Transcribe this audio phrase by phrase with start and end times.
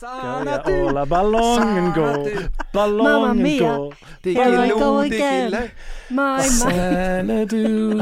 [0.00, 3.58] Og la ballongen gå, Mamma ballongen mia.
[3.58, 3.92] gå.
[4.22, 5.50] Here I go again.
[6.08, 6.42] My, my.
[6.42, 7.94] Sender du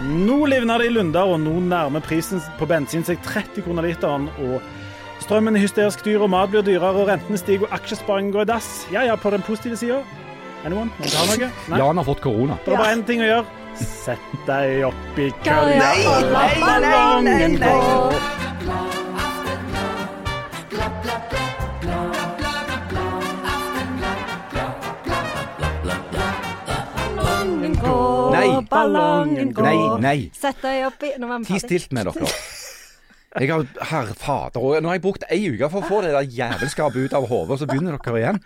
[0.00, 4.30] Nå livner det i Lunder, og nå nærmer prisen på bensin seg 30 kroner literen.
[4.38, 4.62] Og
[5.26, 8.52] strømmen er hysterisk dyr, og mat blir dyrere, og rentene stiger, og aksjesparingen går i
[8.54, 8.86] dass.
[8.94, 10.04] Ja ja, på den positive sida.
[10.64, 10.90] Anyone?
[11.00, 11.48] Noen noe?
[11.70, 11.78] Nei?
[11.80, 12.58] Jan har fått korona.
[12.64, 13.46] Det er bare én ting å gjøre.
[13.80, 15.92] Sett deg opp i kølla.
[16.04, 18.80] holde La ballongen gå.
[27.16, 28.66] Ballongen går, Nei.
[28.70, 29.62] ballongen går.
[29.66, 30.30] Nei, nei.
[30.36, 31.66] Sett deg oppi Nå var vi Ti ferdig.
[31.68, 32.30] stilt med dere.
[33.40, 36.10] Jeg har, herre fader, og nå har jeg brukt ei uke for å få det
[36.16, 38.40] der jævelskapet ut av hodet, og så begynner dere igjen.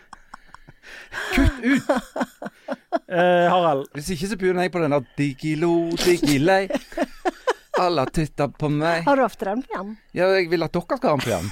[1.34, 1.90] Kutt ut!
[3.08, 5.72] Eh, Harald, Hvis ikke så begynner jeg på den der digilo,
[6.04, 6.68] digilei.
[7.80, 9.02] Alle titter på meg.
[9.06, 9.96] Har du ofte den på Jan?
[10.14, 11.50] Ja, jeg vil at dere skal ha den på igjen.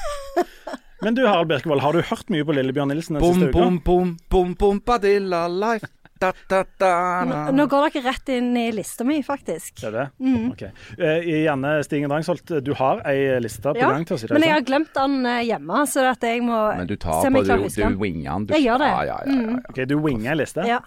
[1.02, 3.58] men du Harald Birkevold, har du hørt mye på Lillebjørn Nilsen den Bom, siste uka?
[3.58, 5.90] bom, bom, bom, bom, badilla life.
[6.22, 6.90] Da, da, da,
[7.26, 9.80] Nå, nå går dere rett inn i lista mi, faktisk.
[9.80, 10.04] Det er det?
[10.52, 10.60] Ok.
[11.02, 14.36] Eh, Janne Stigen Drangsholt, du har ei liste på Ja, gang til oss i dag?
[14.38, 17.32] Men jeg har glemt den eh, hjemme, så at jeg må Men du tar se
[17.34, 18.46] på, du, du winger den.
[18.46, 18.90] du- Jeg gjør det.
[18.92, 19.58] Ja, ja, ja, ja, ja.
[19.72, 20.66] Ok, Du winger ei liste?
[20.68, 20.78] Ja.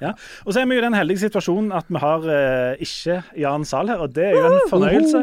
[0.45, 3.66] Og så er vi jo i den heldige situasjonen at vi har uh, ikke Jan
[3.67, 5.22] Zahl her, og det er jo en fornøyelse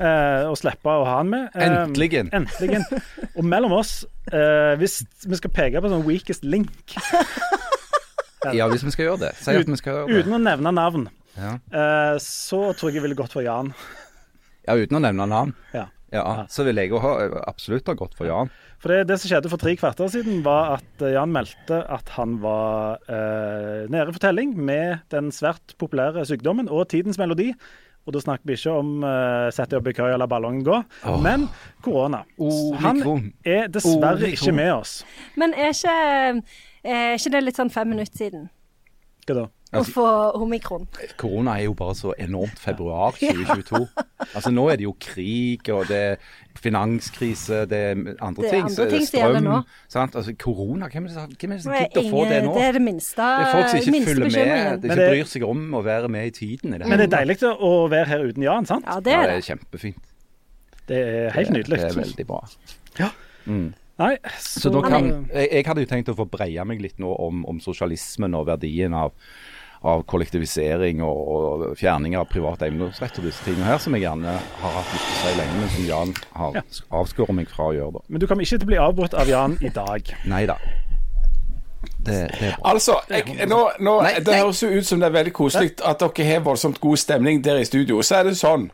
[0.00, 1.50] uh, å slippe å ha han med.
[1.52, 2.32] Uh, Endeligen.
[2.32, 2.88] Endeligen.
[3.34, 6.70] Og mellom oss, eh, hvis vi skal peke på sånn weakest link,
[8.52, 9.34] Ja, hvis vi skal gjøre det.
[9.40, 10.24] Si at vi skal gjøre det.
[10.24, 11.56] uten å nevne navn, Ja.
[11.72, 13.72] eh, så tror jeg jeg ville gått for Jan.
[14.66, 15.54] ja, uten å nevne navn.
[15.72, 15.88] Ja.
[16.14, 17.14] Ja, så vil jeg jo ha,
[17.48, 18.50] absolutt ha gått for Jan.
[18.78, 22.12] For det, det som skjedde for tre kvarter siden, var at eh, Jan meldte at
[22.14, 27.50] han var eh, nede for telling med den svært populære sykdommen og tidens melodi.
[28.04, 30.80] Og da snakker vi ikke om uh, sette opp i køy og la ballongen gå',
[31.08, 31.14] oh.
[31.24, 31.46] men
[31.80, 32.20] korona.
[32.82, 33.00] Han
[33.40, 34.98] er dessverre oh, ikke med oss.
[35.40, 36.42] Men er ikke,
[36.84, 38.48] er ikke det litt sånn fem minutter siden
[39.26, 39.44] Hva da?
[39.74, 40.06] å Altså- få
[40.38, 40.86] omikron?
[41.16, 43.88] Korona er jo bare så enormt februar 2022.
[44.34, 46.16] Altså Nå er det jo krig, og det er
[46.60, 48.64] finanskrise, det er andre Det er ting.
[48.68, 49.64] andre ting strøm.
[49.88, 50.14] Sant?
[50.14, 52.54] Altså Korona, hvem er det som er det er gidder å få det nå?
[52.54, 55.42] det er det minste, Det er folk som ikke følger med, de ikke bryr seg
[55.48, 56.74] om å være med i tiden.
[56.74, 56.86] i det.
[56.86, 58.84] Men det er deilig å- å være her uten Jan, sant?
[58.86, 59.50] Ja, det er det det.
[59.50, 59.96] er kjempefint.
[60.86, 61.78] Det er helt nydelig.
[61.80, 62.44] Det er veldig bra.
[64.00, 67.12] Nei, Så da kan, jeg, jeg hadde jo tenkt å få breie meg litt nå
[67.14, 69.12] om, om sosialismen og verdien av,
[69.86, 74.34] av kollektivisering og, og fjerning av privat eiendomsrett og disse tingene her, som jeg gjerne
[74.34, 76.64] har hatt lyst til å si lenge, men som Jan har Ja.
[77.02, 77.92] avskåret meg fra å gjøre.
[78.00, 78.04] da.
[78.08, 80.10] Men du kommer ikke til å bli avbrutt av Jan i dag.
[80.34, 80.58] Nei da.
[82.04, 82.72] Det, det er bra.
[82.74, 83.92] Altså, jeg, nå, nå,
[84.26, 87.40] det høres jo ut som det er veldig koselig at dere har voldsomt god stemning
[87.44, 88.02] der i studio.
[88.04, 88.66] Så er det sånn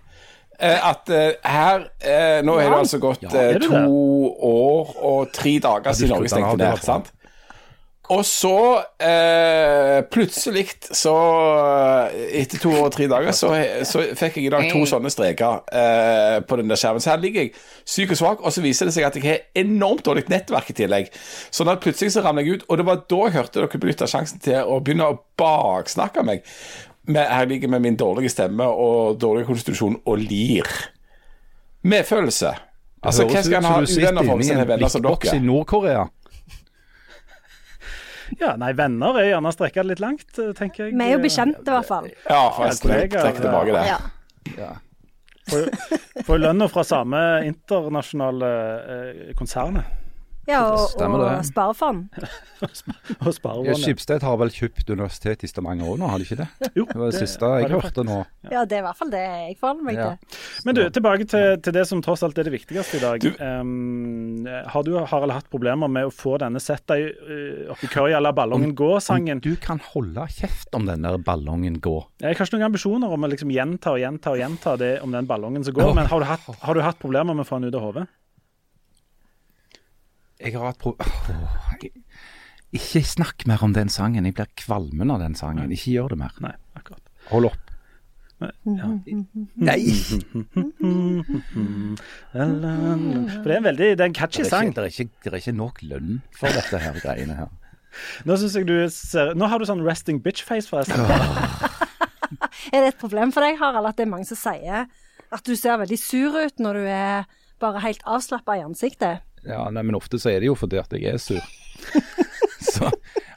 [0.68, 3.86] at eh, her eh, Nå er det altså gått Ja, eh, det to det?
[3.88, 6.84] år og tre dager siden Norge stengte det ned.
[6.84, 7.10] sant?
[8.10, 8.50] Og så
[9.06, 10.64] eh, plutselig
[10.98, 11.12] så
[12.10, 13.52] eh, Etter to år og tre dager så,
[13.86, 16.98] så fikk jeg i dag to sånne streker eh, på den der skjermen.
[17.04, 17.52] Så her ligger jeg
[17.86, 20.78] syk og svak, og så viser det seg at jeg har enormt dårlig nettverk i
[20.82, 21.14] tillegg.
[21.54, 24.10] Sånn at plutselig så ramler jeg ut, og det var da jeg hørte dere benytta
[24.10, 26.42] sjansen til å begynne å baksnakke meg.
[27.10, 30.68] Med, her ligger med min dårlige stemme og dårlige konstitusjon og lir.
[31.82, 32.52] Medfølelse.
[33.02, 35.36] Altså, hva skal en ha uvenner for hvis en er venner som dere?
[35.36, 35.40] i?
[35.44, 36.02] Nord-Korea.
[38.40, 40.94] Ja, nei, venner er gjerne strekka litt langt, eh, tenker jeg.
[40.94, 42.06] Vi er jo bekjente, i hvert fall.
[42.28, 42.92] Ja, forresten.
[42.94, 43.86] Jeg trekker tilbake det.
[43.88, 43.98] Ja.
[44.60, 44.70] Ja.
[45.50, 48.50] Får- Får lønna fra samme internasjonale
[48.94, 49.84] eh, konsernet.
[50.50, 52.08] Ja, og, Stemmer og sparefond.
[52.60, 53.80] Og Ja, sparevannet.
[53.80, 56.48] Skipsted har vel kjøpt universitet i Stavanger òg nå, har de ikke det?
[56.78, 58.18] Jo, Det var det det siste jeg hørte nå.
[58.50, 60.08] Ja, det er i hvert fall det jeg forholder meg Ja.
[60.12, 60.38] til.
[60.66, 63.24] Men du, tilbake til, til det som tross alt er det viktigste i dag.
[63.24, 67.88] Du- um, har du Harald, hatt problemer med å få denne 'Sett deg uh, oppi
[67.88, 69.40] curry la ballongen gå'-sangen?
[69.40, 72.04] du kan holde kjeft om den der ballongen går.
[72.20, 75.12] Jeg har ikke noen ambisjoner om å liksom gjenta og gjenta og gjenta det om
[75.12, 75.94] den ballongen som går, oh.
[75.96, 78.06] men har du, hatt, har du hatt problemer med å få den ut av hodet?
[80.40, 80.94] Jeg har hatt pro...
[81.82, 81.92] Jeg-
[82.72, 84.24] Ikke snakk mer om den sangen.
[84.28, 85.72] Jeg blir kvalmen av den sangen.
[85.74, 86.36] Ikke gjør det mer.
[86.44, 87.02] Nei, akkurat.
[87.32, 87.66] Hold opp.
[88.40, 88.86] Ja.
[89.60, 89.80] Nei!
[92.32, 94.70] For det er en veldig det er en catchy sang.
[94.74, 97.50] det, er ikke, det er ikke nok lønn for dette her greiene her.
[98.28, 101.00] Nå syns jeg du ser Nå har du sånn resting bitch-face, forresten.
[102.70, 104.84] Er det et problem for deg, Harald, at det er mange som sier
[105.34, 107.24] at du ser veldig sur ut når du er
[107.62, 109.24] bare helt avslappa i ansiktet?
[109.46, 111.40] Ja, nei, Men ofte så er det jo fordi at jeg er sur.
[112.60, 112.90] Så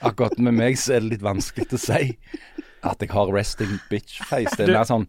[0.03, 2.17] akkurat med meg så er det litt vanskelig å si.
[2.83, 4.51] at jeg har resting bitch face.
[4.59, 5.05] Det er mer sånn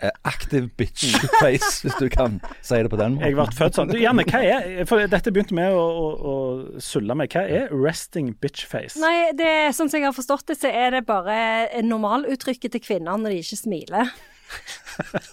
[0.00, 1.12] eh, active bitch
[1.42, 3.26] face, hvis du kan si det på den måten.
[3.28, 3.92] Jeg ble født sånn.
[3.92, 7.36] Du, Janne, hva er For dette begynte med å, å, å sulle meg.
[7.36, 8.96] Hva er resting bitch face?
[9.02, 13.20] Nei, det, sånn som jeg har forstått det, så er det bare normaluttrykket til kvinner
[13.20, 14.16] når de ikke smiler.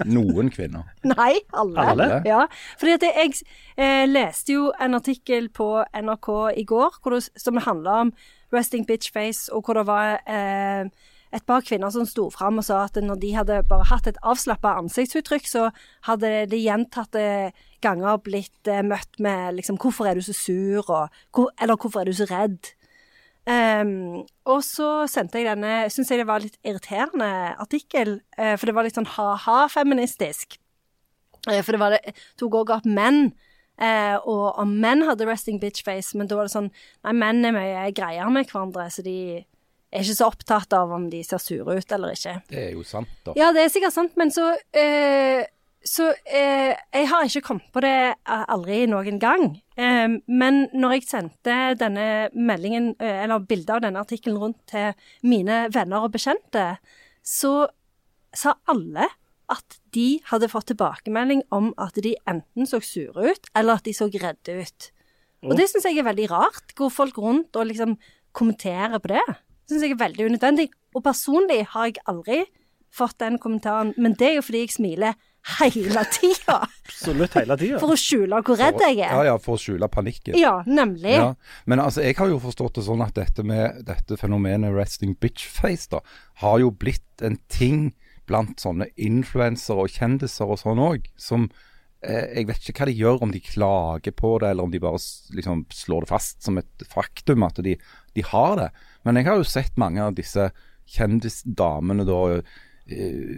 [0.09, 0.89] Noen kvinner.
[1.13, 1.87] Nei, alle.
[1.93, 2.09] Alle?
[2.25, 2.45] Ja,
[2.79, 3.33] fordi at jeg
[3.77, 8.13] eh, leste jo en artikkel på NRK i går det, som handla om
[8.53, 10.89] resting bitch face, og hvor det var eh,
[11.31, 14.19] et par kvinner som sto fram og sa at når de hadde bare hatt et
[14.27, 15.69] avslappa ansiktsuttrykk, så
[16.09, 17.23] hadde de gjentatte
[17.83, 21.09] ganger blitt eh, møtt med liksom 'Hvorfor er du så sur?' og
[21.61, 22.75] eller 'Hvorfor er du så redd?'
[23.49, 27.29] Ehm, og så sendte jeg denne Syns jeg det var litt irriterende
[27.61, 30.59] artikkel, uh, for det var litt sånn ha-ha-feministisk.
[31.47, 33.31] Uh, For det var det, tok òg opp menn,
[33.81, 36.67] Uh, og om menn hadde resting bitch face, men da var det sånn
[37.01, 39.15] Nei, menn er mye greiere med hverandre, så de
[39.91, 42.35] er ikke så opptatt av om de ser sure ut eller ikke.
[42.51, 43.33] Det er jo sant, da.
[43.39, 45.41] Ja, det er sikkert sant, men så eh,
[45.81, 49.47] Så eh, jeg har ikke kommet på det eh, aldri noen gang.
[49.73, 54.93] Eh, men når jeg sendte denne meldingen, eh, eller bildet av denne artikkelen rundt til
[55.25, 56.75] mine venner og bekjente,
[57.25, 57.65] så
[58.37, 59.09] sa alle
[59.51, 63.95] at de hadde fått tilbakemelding om at de enten så sure ut, eller at de
[63.97, 64.91] så redde ut.
[65.49, 66.75] Og det syns jeg er veldig rart.
[66.77, 67.97] Går folk rundt og liksom
[68.37, 69.25] kommenterer på det?
[69.65, 70.69] Syns jeg er veldig unødvendig.
[70.93, 72.43] Og personlig har jeg aldri
[72.93, 75.17] fått den kommentaren, men det er jo fordi jeg smiler
[75.59, 76.57] hele tida.
[76.85, 77.79] Absolutt hele tida.
[77.81, 79.15] For å skjule hvor redd jeg er.
[79.25, 80.37] ja, for å skjule panikken.
[80.39, 81.15] Ja, nemlig.
[81.15, 81.31] Ja,
[81.65, 85.47] men altså, jeg har jo forstått det sånn at dette med dette fenomenet resting bitch
[85.49, 86.03] face da,
[86.43, 87.91] har jo blitt en ting
[88.29, 91.49] blant sånne influensere og kjendiser og sånn òg, som
[92.05, 94.81] eh, Jeg vet ikke hva de gjør, om de klager på det, eller om de
[94.81, 95.01] bare
[95.35, 97.75] liksom slår det fast som et faktum at de,
[98.15, 98.69] de har det.
[99.03, 100.51] Men jeg har jo sett mange av disse
[100.91, 102.19] kjendisdamene da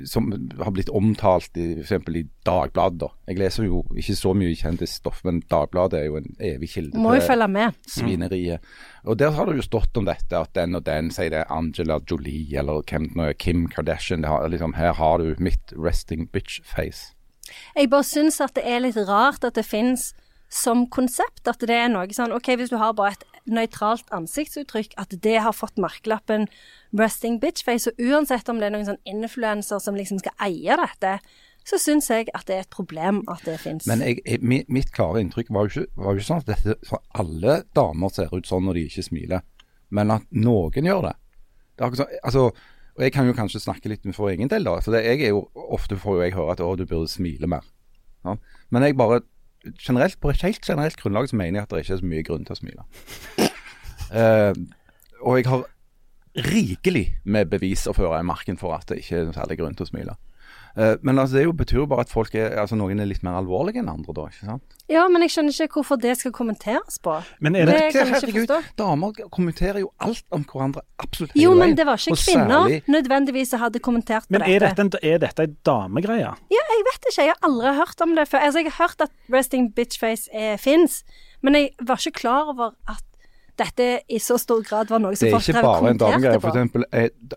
[0.10, 2.08] som har blitt omtalt i f.eks.
[2.10, 3.00] i Dagbladet.
[3.04, 3.10] da.
[3.28, 7.14] Jeg leser jo ikke så mye kjendisstoff, men Dagbladet er jo en evig kilde Må
[7.18, 7.74] til følge med.
[7.88, 8.60] svineriet.
[9.04, 11.52] Og der har det jo stått om dette, at den og den sier det er
[11.54, 14.22] Angela Jolie eller er, Kim Kardashian.
[14.24, 17.14] Det har, liksom, her har du mitt resting bitch face.
[17.76, 20.14] Jeg bare syns at det er litt rart at det fins
[20.50, 21.48] som konsept.
[21.48, 25.38] At det er noe sånn OK, hvis du har bare et nøytralt ansiktsuttrykk, at det
[25.44, 26.48] har fått merkelappen
[26.96, 27.92] resting bitch face.
[27.92, 31.18] Og uansett om det er noen sånn influenser som liksom skal eie dette,
[31.64, 33.88] så syns jeg at det er et problem at det fins.
[33.88, 36.78] Men jeg, jeg, mitt klare inntrykk var jo ikke, var jo ikke sånn at dette,
[36.88, 39.46] for alle damer ser ut sånn når de ikke smiler,
[39.94, 41.14] men at noen gjør det.
[41.80, 42.48] det er sånn, altså,
[42.94, 44.76] og Jeg kan jo kanskje snakke litt for egen del, da.
[44.86, 47.50] For det, jeg er jo, ofte får jo jeg høre at å, du burde smile
[47.50, 47.66] mer.
[48.22, 48.36] Ja.
[48.70, 49.24] Men jeg bare
[49.80, 52.26] generelt, på et helt generelt grunnlag så mener jeg at det ikke er så mye
[52.28, 52.88] grunn til å smile.
[54.14, 54.54] uh,
[55.28, 55.66] og jeg har
[56.34, 59.76] rikelig med bevis å føre i marken for at det ikke er noe særlig grunn
[59.78, 60.16] til å smile.
[60.76, 63.22] Eh, men altså, det jo, betyr jo bare at folk er, altså, noen er litt
[63.26, 64.24] mer alvorlige enn andre, da.
[64.32, 64.64] ikke sant?
[64.90, 67.14] Ja, men jeg skjønner ikke hvorfor det skal kommenteres på.
[67.46, 68.58] Men er det, Det kan jeg ikke forstå.
[68.82, 72.82] damer kommenterer jo alt om hverandre absolutt hele Jo, men det var ikke kvinner særlig-
[72.90, 74.84] nødvendigvis som hadde kommentert på men er dette.
[74.84, 76.34] Men en, er dette en damegreie?
[76.52, 77.22] Ja, jeg vet ikke.
[77.24, 78.40] Jeg har aldri hørt om det før.
[78.50, 80.30] Altså, jeg har hørt at resting bitchface
[80.60, 81.04] fins,
[81.42, 83.04] men jeg var ikke klar over at
[83.60, 86.40] dette i så stor grad var noe som Det er ikke bare en damegreie.
[86.40, 86.86] kommenterte For eksempel,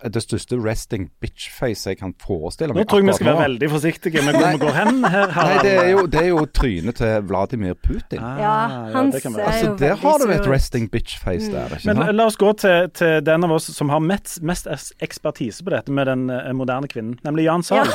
[0.04, 2.84] er det største resting bitch-face jeg kan forestille meg.
[2.84, 5.35] Nå tror jeg vi skal være veldig forsiktige med hvor vi går hen her.
[5.37, 8.23] Nei, det er, jo, det er jo trynet til Vladimir Putin.
[8.25, 8.54] Ah, Ja,
[8.96, 9.52] han det kan ser være.
[9.52, 11.76] altså, Der har du et resting bitch-face der.
[11.76, 12.14] ikke Men sant?
[12.16, 14.66] la oss gå til, til den av oss som har mest, mest
[15.04, 17.92] ekspertise på dette med den eh, moderne kvinnen, nemlig Jan Sahl.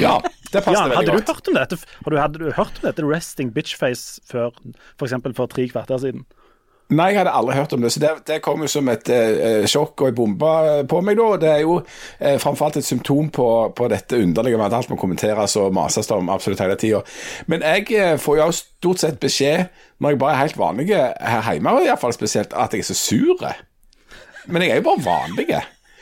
[0.00, 0.16] Ja,
[0.52, 1.76] det passer Jan, hadde veldig du hørt om dette?
[2.04, 4.50] Har du, hadde du hørt om dette resting bitchface før
[4.98, 5.12] f.eks.
[5.22, 6.24] for, for tre kvarter siden?
[6.86, 9.64] Nei, jeg hadde aldri hørt om det, så det, det kom jo som et eh,
[9.66, 10.50] sjokk og en bombe
[10.86, 11.18] på meg.
[11.18, 11.26] da.
[11.42, 14.92] Det er jo eh, framfor alt et symptom på, på dette underlige med at alt
[14.92, 17.02] må kommenteres og mases om absolutt hele tida.
[17.50, 19.66] Men jeg eh, får jo stort sett beskjed,
[19.98, 22.90] når jeg bare er helt vanlig her hjemme, i hvert fall spesielt, at jeg er
[22.92, 23.42] så sur.
[24.46, 25.50] Men jeg er jo bare vanlig.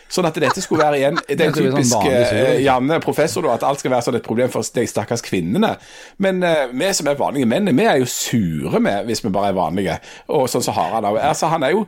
[0.09, 3.65] Sånn at dette skulle være igjen den typiske er sånn eh, Janne professor, da, at
[3.67, 5.75] alt skal være sånn et problem for de stakkars kvinnene.
[6.23, 9.51] Men uh, vi som er vanlige menn, vi er jo sure med hvis vi bare
[9.53, 9.97] er vanlige.
[10.29, 11.19] Og sånn som Harald òg.
[11.25, 11.87] Altså, han er jo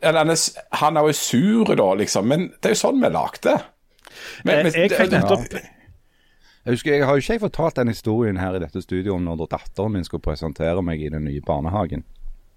[0.00, 0.40] eller han er,
[0.80, 2.26] han er jo sur, da, liksom.
[2.28, 3.56] Men det er jo sånn vi lagde.
[4.44, 5.52] Men- Jeg, men- jeg jeg, nettopp
[6.64, 9.24] Jeg husker, jeg har jo ikke jeg fortalt den historien her i dette studioet om
[9.24, 12.04] når datteren min skulle presentere meg i den nye barnehagen.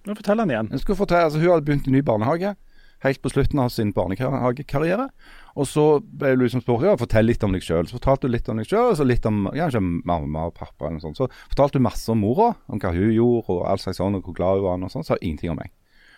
[0.06, 0.68] Nå Fortell den igjen.
[0.72, 2.56] Jeg skulle fortelle, altså Hun hadde begynt i ny barnehage,
[3.04, 5.10] helt på slutten av sin barnehagekarriere.
[5.56, 7.88] Og så ble hun liksom spurt ja, fortell litt om deg sjøl.
[7.88, 10.88] Så fortalte hun litt om deg sjøl, og så litt om kanskje mamma og pappa.
[10.88, 11.20] eller noe sånt.
[11.20, 14.28] Så fortalte hun masse om mora, om hva hun gjorde, og alt slags sånn, og
[14.28, 14.80] hvor glad hun var.
[14.80, 15.72] og sånn, Så sa ingenting om meg.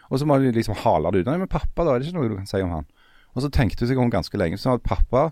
[0.09, 1.29] Og så må de liksom hale det ut.
[1.29, 2.87] Nei, men pappa, da, er det ikke noe du kan si om han?
[3.35, 4.57] Og så tenkte hun seg om ganske lenge.
[4.57, 5.31] Så sa pappa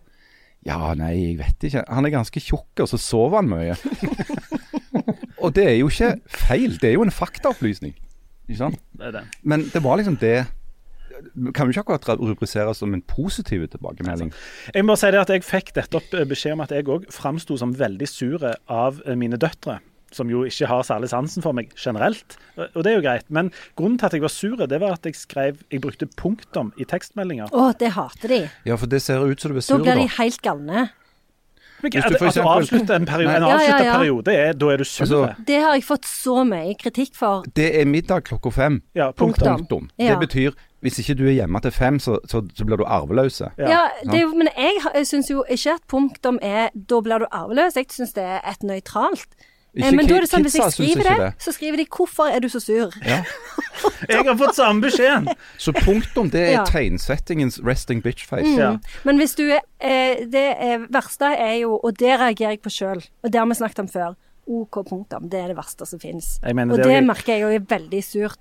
[0.66, 1.86] Ja, nei, jeg vet ikke.
[1.94, 3.76] Han er ganske tjukk, og så sover han mye.
[5.44, 6.78] og det er jo ikke feil.
[6.82, 7.94] Det er jo en faktaopplysning.
[8.50, 8.80] Ikke sant?
[8.98, 9.24] Det er det.
[9.46, 10.40] Men det var liksom det
[11.54, 14.32] Kan jo ikke akkurat rubriseres som en positiv tilbakemelding.
[14.74, 17.06] Jeg må si det at jeg fikk dette opp eh, beskjed om at jeg òg
[17.14, 19.80] framsto som veldig sure av eh, mine døtre.
[20.16, 23.26] Som jo ikke har særlig sansen for meg generelt, og det er jo greit.
[23.34, 26.70] Men grunnen til at jeg var sur, det var at jeg skrev Jeg brukte punktum
[26.80, 27.50] i tekstmeldinger.
[27.52, 28.44] Å, det hater de.
[28.70, 30.86] Ja, for det ser ut som du er Da Da blir de helt galne.
[31.82, 33.44] Hvis du altså, for eksempel- avslutte en, periode, en.
[33.44, 33.98] Ja, ja, ja.
[33.98, 35.04] periode, er, da er du sur.
[35.04, 37.44] Altså- Det har jeg fått så mye kritikk for.
[37.54, 38.82] Det er middag klokka fem.
[38.96, 39.44] ja, punktum.
[39.44, 39.68] Punktum.
[39.68, 39.90] Punktum.
[40.00, 40.16] Ja.
[40.16, 40.56] Det betyr
[40.86, 43.42] hvis ikke du er hjemme til fem, så, så, så blir du arveløs.
[43.42, 43.50] Ja.
[43.58, 47.26] Ja, det er jo, men jeg, jeg syns jo ikke at punktum er Da blir
[47.26, 47.78] du arveløs.
[47.80, 49.28] Jeg syns det er et nøytralt.
[49.34, 51.86] Ikke Eh, men da er det sånn, hvis jeg skriver det, det, så skriver de
[51.92, 52.94] 'Hvorfor er du så sur?'
[54.10, 55.28] Jeg har fått samme beskjeden!
[55.58, 56.64] Så punktum, det er Ja.
[56.64, 58.48] tegnsettingens resting bitch face.
[58.48, 58.58] Mm.
[58.58, 58.78] Ja.
[59.04, 62.70] Men hvis du er eh, Det er, verste er jo, og det reagerer jeg på
[62.72, 64.16] sjøl, og det har vi snakket om før,
[64.48, 65.30] OK punktum.
[65.30, 66.40] Det er det verste som fins.
[66.42, 68.40] Og det det er merker jeg jo er veldig surt.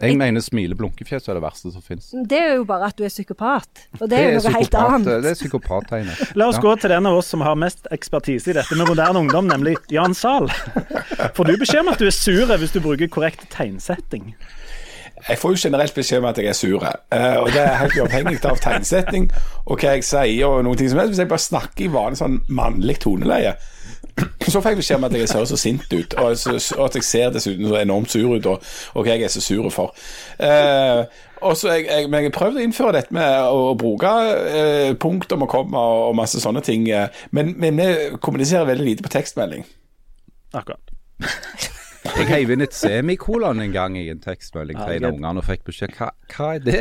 [0.00, 2.06] Og Jeg mener smile-blunkefjes er det verste som finnes.
[2.28, 5.10] det er jo bare at du er psykopat, og det er jo noe helt annet.
[5.26, 6.22] Det er psykopattegnet.
[6.40, 6.62] La oss Ja.
[6.64, 9.76] gå til den av oss som har mest ekspertise i dette med moderne ungdom, nemlig
[9.92, 10.48] Jan Zahl.
[11.36, 14.34] Får du beskjed om at du er sur hvis du bruker korrekt tegnsetting?
[15.28, 16.80] Jeg får jo generelt beskjed om at jeg er sur,
[17.12, 19.26] eh, og det er helt uavhengig av tegnsetting
[19.66, 21.12] og hva jeg sier og noen ting som helst.
[21.12, 23.52] Hvis jeg bare snakker i vanlig sånn mannlig toneleie,
[24.50, 26.30] så fikk jeg beskjed om at jeg ser så sint ut, og,
[26.84, 29.68] at jeg ser dessuten så enormt sur ut, og, og hva jeg er så sur
[29.72, 29.94] for.
[30.42, 31.04] Eh,
[31.40, 34.12] og så jeg, jeg, men jeg har prøvd å innføre dette med å bruke
[34.50, 37.90] eh, punkt om å og, og masse sånne ting, eh, men, men vi
[38.20, 39.64] kommuniserer veldig lite på tekstmelding.
[40.52, 40.96] Akkurat.
[42.04, 45.44] Jeg heiv inn et semikolon en gang i en tekstmelding til en av ungene og
[45.44, 46.80] fikk beskjed hva, hva er det?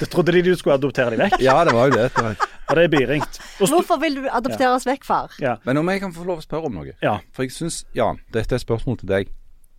[0.00, 2.10] Det trodde de du skulle adoptere dem vekk, Ja, det var jo det.
[2.14, 2.36] det var...
[2.68, 3.40] og det er biringt.
[3.62, 5.32] Og Hvorfor vil du adoptere oss vekk, far?
[5.40, 5.56] Ja.
[5.64, 6.92] Men om jeg kan få lov å spørre om noe?
[7.04, 7.18] Ja.
[7.32, 9.32] For jeg syns, Jan, dette er et spørsmål til deg.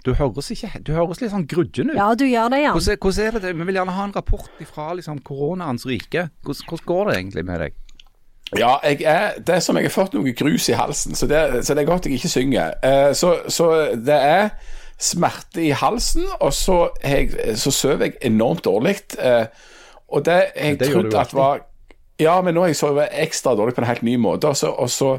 [0.07, 1.97] Du høres, ikke, du høres litt sånn grudgen ut.
[1.99, 2.77] Ja, du gjør det, Jan.
[2.77, 3.53] Hvordan, hvordan er det det?
[3.59, 6.29] Vi vil gjerne ha en rapport fra liksom, koronaens rike.
[6.47, 7.77] Hvordan, hvordan går det egentlig med deg?
[8.57, 11.65] Ja, jeg er, det er som jeg har fått noe grus i halsen, så det,
[11.65, 12.77] så det er godt jeg ikke synger.
[12.83, 14.49] Eh, så, så det er
[14.99, 18.97] smerte i halsen, og så, jeg, så sover jeg enormt dårlig.
[19.19, 19.45] Eh,
[20.09, 21.65] og det jeg det trodde at var
[22.19, 24.73] ja, men nå har jeg sovet ekstra dårlig på en helt ny måte, og så,
[24.75, 25.13] og så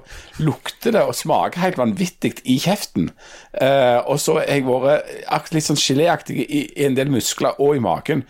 [0.45, 3.09] lukter det og smaker helt vanvittig i kjeften.
[3.57, 7.79] Eh, og så har jeg vært litt sånn geléaktig i, i en del muskler og
[7.79, 8.27] i magen.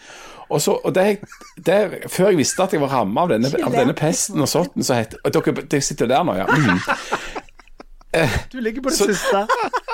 [0.50, 1.20] Og så, og det,
[1.66, 1.76] det,
[2.10, 5.14] Før jeg visste at jeg var ramma av, av denne pesten og sånn, så het
[5.24, 6.46] og Dere, dere sitter der nå, ja.
[6.50, 6.80] Mm.
[8.50, 9.46] Du ligger på det Så- siste.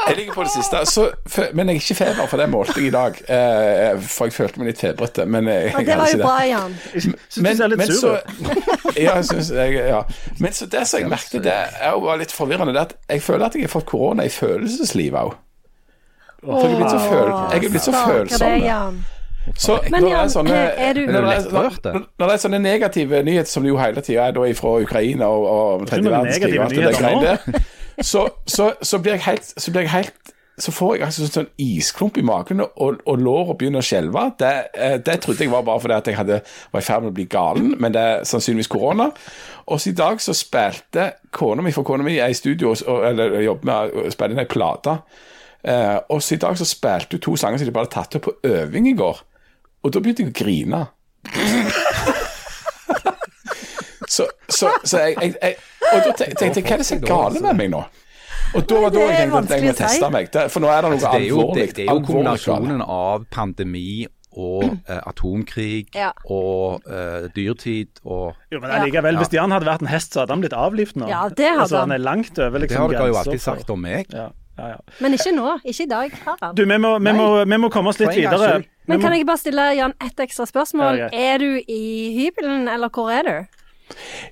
[0.09, 0.87] Jeg ligger på det siste.
[0.87, 3.19] Så, for, men jeg er ikke feber, for det målte jeg i dag.
[3.29, 5.27] Eh, for jeg følte meg litt febrete.
[5.27, 6.77] Men jeg, Ja, jeg det var jo bra, Jan.
[6.95, 8.23] Syns du ser litt sur ut.
[9.07, 10.03] ja, syns jeg, ja.
[10.39, 13.47] Men så det som jeg merket, det er jo litt forvirrende, det at jeg føler
[13.51, 15.35] at jeg har fått korona i følelseslivet òg.
[16.47, 19.05] For jeg er blitt så, føl jeg er blitt så følsom.
[19.55, 20.57] Så Men når det Jan, er sånne,
[20.89, 23.77] er du- når det er, når, når det er sånne negative nyheter som det jo
[23.79, 27.61] hele tida er da fra Ukraina og, og tredje verdenskrig og alt det greiene der,
[28.03, 31.49] så, så, så blir jeg helt Så blir jeg helt så får jeg altså sånn
[31.61, 34.23] isklump i magen, og, og låret begynner å skjelve.
[34.41, 36.39] Det, eh, det trodde jeg var bare fordi at jeg hadde,
[36.73, 39.11] var i ferd med å bli galen, men det er sannsynligvis korona.
[39.67, 43.05] Og så i dag så spilte kona mi, for kona mi er i studio og,
[43.05, 44.97] eller jobber med å spille inn ei plate.
[45.61, 48.17] Eh, og så i dag så spilte hun to sanger som de bare hadde tatt
[48.17, 49.21] opp på øving i går.
[49.87, 50.81] Og da begynte jeg å grine.
[54.09, 55.57] så så, så jeg, jeg, jeg
[55.93, 57.81] Og da tenkte jeg hva er det som er gale med meg nå?
[58.57, 60.37] Og da var da Det jeg tenkte at jeg må teste meg.
[60.55, 61.67] For nå er det noe Det er jo, det, alvorlig.
[61.77, 63.89] det er jo kombinasjonen av pandemi
[64.37, 66.11] og eh, atomkrig Ja.
[66.29, 70.37] og eh, dyrtid og Jo, men allikevel, Hvis Jan hadde vært en hest, så hadde
[70.37, 71.09] han blitt avlivet nå.
[71.09, 71.89] Ja, det hadde altså, han.
[71.95, 74.13] han er langt over Det liksom, har dere jo alltid sagt om meg.
[74.13, 74.79] Ja, ja, ja.
[75.05, 75.59] Men ikke nå.
[75.65, 76.57] Ikke i dag, Harald.
[76.57, 78.63] Du, vi må, vi, må, vi må komme oss litt videre.
[78.87, 81.05] Men kan jeg bare stille Jan ett ekstra spørsmål?
[81.05, 81.13] Ja.
[81.13, 81.85] Er du i
[82.17, 83.63] hybelen, eller hvor er du?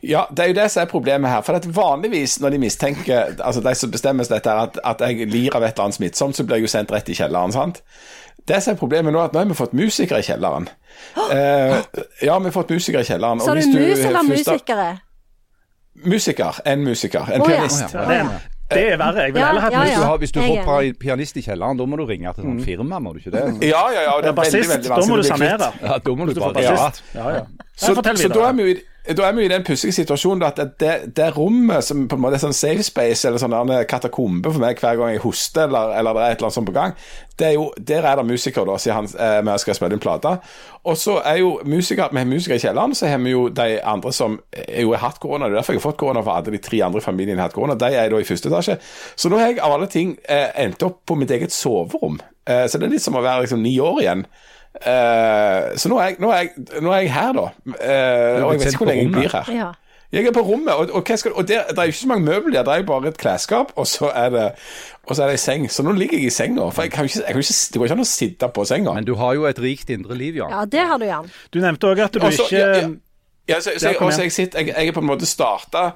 [0.02, 1.43] Ja, det er jo det som er problemet her.
[1.47, 5.28] For at vanligvis når de mistenker, altså de som bestemmer seg dette, at, at jeg
[5.31, 7.54] lir av et eller annet smittsomt, så blir jeg jo sendt rett i kjelleren.
[7.54, 7.83] sant?
[8.49, 10.69] Det som er problemet nå, er at nå har vi fått musikere i kjelleren.
[11.33, 11.78] Eh,
[12.26, 13.40] ja, vi har fått musikere i kjelleren.
[13.40, 14.88] Sa du mus eller musikere?
[16.04, 16.59] Musiker.
[16.69, 17.31] En musiker.
[17.33, 17.62] En oh, ja.
[17.62, 17.95] pianist.
[17.95, 19.26] Ja, det, er, det er verre.
[19.26, 21.45] Jeg vil Ja, heller ha ja, ja, Hvis du, har, hvis du får pianist i
[21.47, 23.45] kjelleren, da må du ringe til noen firma, må du ikke det?
[23.75, 24.16] Ja, ja, ja.
[24.23, 25.71] Det er bassist, veldig, veldig veldig da må vanskelig du sanere.
[25.83, 26.90] Ja, da må du Du bare ja.
[27.14, 27.45] Ja, ja.
[27.76, 30.61] Så, så da er vi jo i, da er vi i den pussige situasjonen at
[30.80, 34.62] det, det rommet som på en måte er sånn safe space, eller sånn katakombe for
[34.62, 36.94] meg hver gang jeg hoster, eller, eller det er et eller annet sånt på gang,
[37.37, 40.00] det er jo, der er det musikere, da, siden han, eh, vi skal spille inn
[40.00, 40.32] plate.
[40.88, 43.68] Og så er jo musikere, vi har musikere i kjelleren, så har vi jo de
[43.82, 45.50] andre som jo har hatt korona.
[45.50, 47.50] Det er derfor jeg har fått korona, for alle de tre andre i familien har
[47.50, 47.76] hatt korona.
[47.76, 48.78] De er da i første etasje.
[49.16, 52.20] Så nå har jeg av alle ting eh, endt opp på mitt eget soverom.
[52.49, 54.26] Eh, så det er litt som å være liksom ni år igjen.
[54.75, 56.50] Eh, så nå er, jeg, nå, er jeg,
[56.83, 57.49] nå er, jeg, her, da.
[57.64, 59.50] Uh, og jeg vet ikke hvor lenge jeg blir her.
[59.54, 59.71] Ja.
[60.14, 62.25] Jeg er på rommet, og, og, skal, og der, det er jo ikke så mange
[62.25, 64.45] møbler der, det er jo bare et klesskap, og så er det
[65.04, 65.64] og så er det ei seng.
[65.71, 66.69] Så nå ligger jeg i senga.
[66.73, 68.95] For jeg kan ikke, jeg kan ikke, det går ikke an å sitte på senga.
[68.97, 70.54] Men du har jo et rikt indre liv, Jan.
[70.54, 71.28] Ja, det har du, Jan.
[71.52, 72.93] Du nevnte òg at du Også, ikke ja, ja.
[73.49, 75.90] Ja, så, så jeg, også, jeg, sitter, jeg, jeg er på en måte starta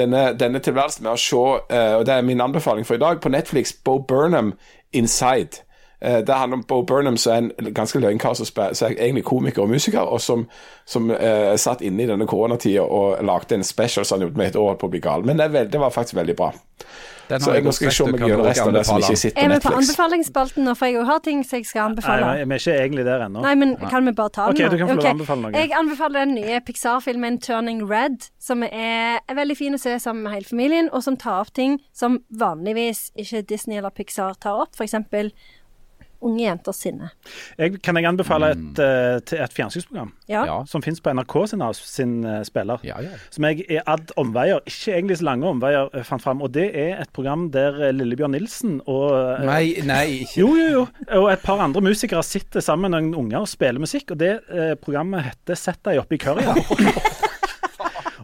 [0.00, 3.20] denne, denne tilværelsen med å se, uh, og det er min anbefaling for i dag,
[3.20, 4.54] på Netflix, Bo Burnham
[4.96, 5.60] Inside.
[6.04, 9.62] Uh, det handler om Bo Burnham, som er en ganske løgnkar som er egentlig komiker
[9.62, 10.46] og musiker, og som,
[10.86, 14.52] som uh, satt inne i denne koronatida og lagde en special som han gjorde med
[14.52, 15.24] et år på å bli gal.
[15.24, 16.52] Men det, veld, det var faktisk veldig bra.
[17.24, 19.40] Så jeg nå skal jeg se meg gjennom resten av det som ikke sitter på
[19.40, 19.78] Er vi på Netflix.
[19.80, 22.26] anbefalingsspalten nå, for jeg har ting som jeg skal anbefale?
[22.26, 23.44] Nei, vi er ikke egentlig der ennå.
[23.46, 24.68] Nei, men kan vi bare ta den Ok, nå?
[24.68, 25.54] du kan få lov anbefale noe.
[25.56, 30.36] Jeg anbefaler den nye Pixar-filmen 'Turning Red', som er veldig fin å se sammen med
[30.36, 34.76] hele familien, og som tar opp ting som vanligvis ikke Disney eller Pixar tar opp,
[34.76, 35.00] f.eks.
[36.24, 37.10] unge jenters sinne.
[37.58, 39.34] Jeg, kan jeg anbefale et, mm.
[39.38, 40.62] et fjernsynsprogram Ja.
[40.68, 42.80] Som finnes på NRK sin, sin eh, spiller?
[42.86, 43.18] Ja, ja.
[43.34, 46.42] Som jeg er ad omveier, ikke egentlig så lange omveier, eh, fant fram.
[46.44, 50.48] Og det er et program der eh, Lillebjørn Nilsen og eh, Nei, nei, ikke Jo,
[50.58, 50.86] jo, jo.
[51.20, 54.14] Og et par andre musikere sitter sammen med noen unger og spiller musikk.
[54.14, 56.56] Og det eh, programmet heter 'Sett deg oppi currya'.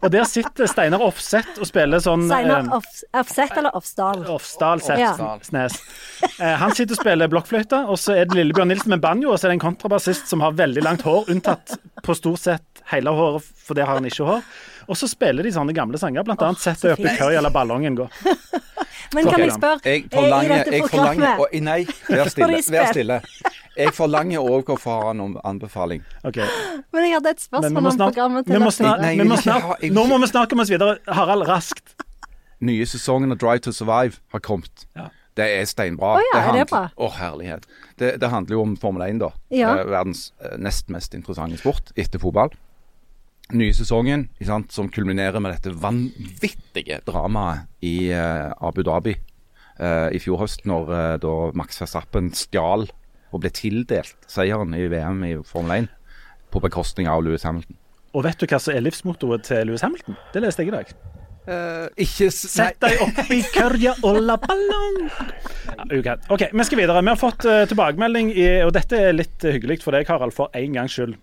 [0.00, 4.25] og der sitter Steinar Offset og spiller sånn Steinar eh, Offset eller Offsdal?
[4.33, 4.83] Offsdal.
[5.47, 5.76] Snes.
[6.38, 9.38] Eh, han sitter og spiller blokkfløyte, og så er det Lillebjørn Nilsen med banjo, og
[9.38, 13.12] så er det en kontrabassist som har veldig langt hår, unntatt på stort sett hele
[13.14, 14.45] håret, for det har han ikke hår.
[14.90, 17.21] Og så spiller de sånne gamle sanger, blant annet 'Sett deg oppi fint.
[17.21, 18.09] currya' eller 'Ballongen gå'.
[19.14, 22.61] Men kan jeg spørre, Jeg forlanger, dette jeg forlanger Nei, vær stille.
[22.71, 23.21] Vær stille.
[23.81, 26.03] Jeg forlanger òg å få ha noen anbefaling.
[26.27, 26.47] Okay.
[26.93, 29.93] Men jeg hadde et spørsmål om programmet til må snart, Nei, må snart ha- jeg
[29.97, 30.99] Nå må vi snakke om oss videre.
[31.09, 31.95] Harald, raskt.
[32.61, 34.85] Nye sesongen av Drive to Survive har kommet.
[34.97, 35.09] Ja.
[35.39, 36.16] Det er steinbra.
[36.19, 36.83] Å ja, er det handler- bra?
[36.99, 37.66] Å, herlighet.
[37.97, 39.31] Det, det handler jo om Formel 1, da.
[39.55, 39.77] Ja.
[39.79, 42.51] Eh, verdens eh, nest mest interessante sport etter fotball.
[43.51, 49.14] Nye sesongen sant, som kulminerer med dette vanvittige dramaet i eh, Abu Dhabi
[49.81, 52.87] eh, i fjor høst, når eh, da Max Verstappen stjal
[53.31, 55.88] og ble tildelt seieren i VM i Formel 1
[56.51, 57.77] på bekostning av Louis Hamilton.
[58.14, 60.16] Og vet du hva som er livsmottoet til Louis Hamilton?
[60.35, 60.88] Det leste jeg i dag.
[61.51, 64.99] Uh, ikke s- Sett deg opp i kørja og la ballong.
[66.05, 66.16] Ja.
[66.35, 67.01] OK, vi skal videre.
[67.07, 70.35] Vi har fått uh, tilbakemelding, i, og dette er litt uh, hyggelig for deg, Harald,
[70.37, 71.14] for en gangs skyld.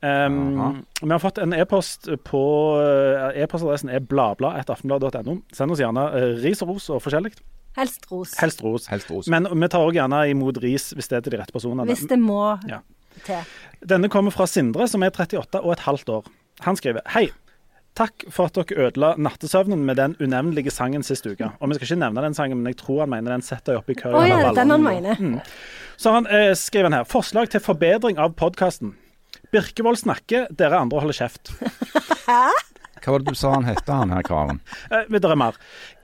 [0.00, 0.68] Um, Jaha.
[1.02, 2.40] vi har fått en e-post på
[2.80, 5.34] uh, E-postadressen er bladblad.aftenblad.no.
[5.52, 7.34] Send oss gjerne uh, ris og ros og forskjellig.
[7.78, 8.32] Helst ros.
[8.40, 8.86] Helst ros.
[8.90, 9.28] Helst ros.
[9.30, 11.86] Men vi tar òg gjerne imot ris hvis det er til de rette personene.
[11.86, 12.80] Hvis det må Ja.
[13.24, 13.44] til.
[13.86, 16.24] Denne kommer fra Sindre, som er 38 og et halvt år.
[16.66, 17.30] Han skriver Hei.
[17.98, 21.48] Takk for at dere ødela nattesøvnen med den unevnelige sangen sist uke.
[21.60, 23.78] Og vi skal ikke nevne den sangen, men jeg tror han mener den setter jeg
[23.82, 24.14] opp i køen.
[24.14, 25.42] Oh, ja, den han mener.
[25.98, 27.04] Så han eh, skriver han her.
[27.04, 28.94] Forslag til forbedring av podkasten.
[29.50, 31.50] Birkevold snakker, dere andre holder kjeft.
[33.00, 34.60] Hva var det du sa han het, han her karen?
[34.90, 35.56] Eh, det er mer.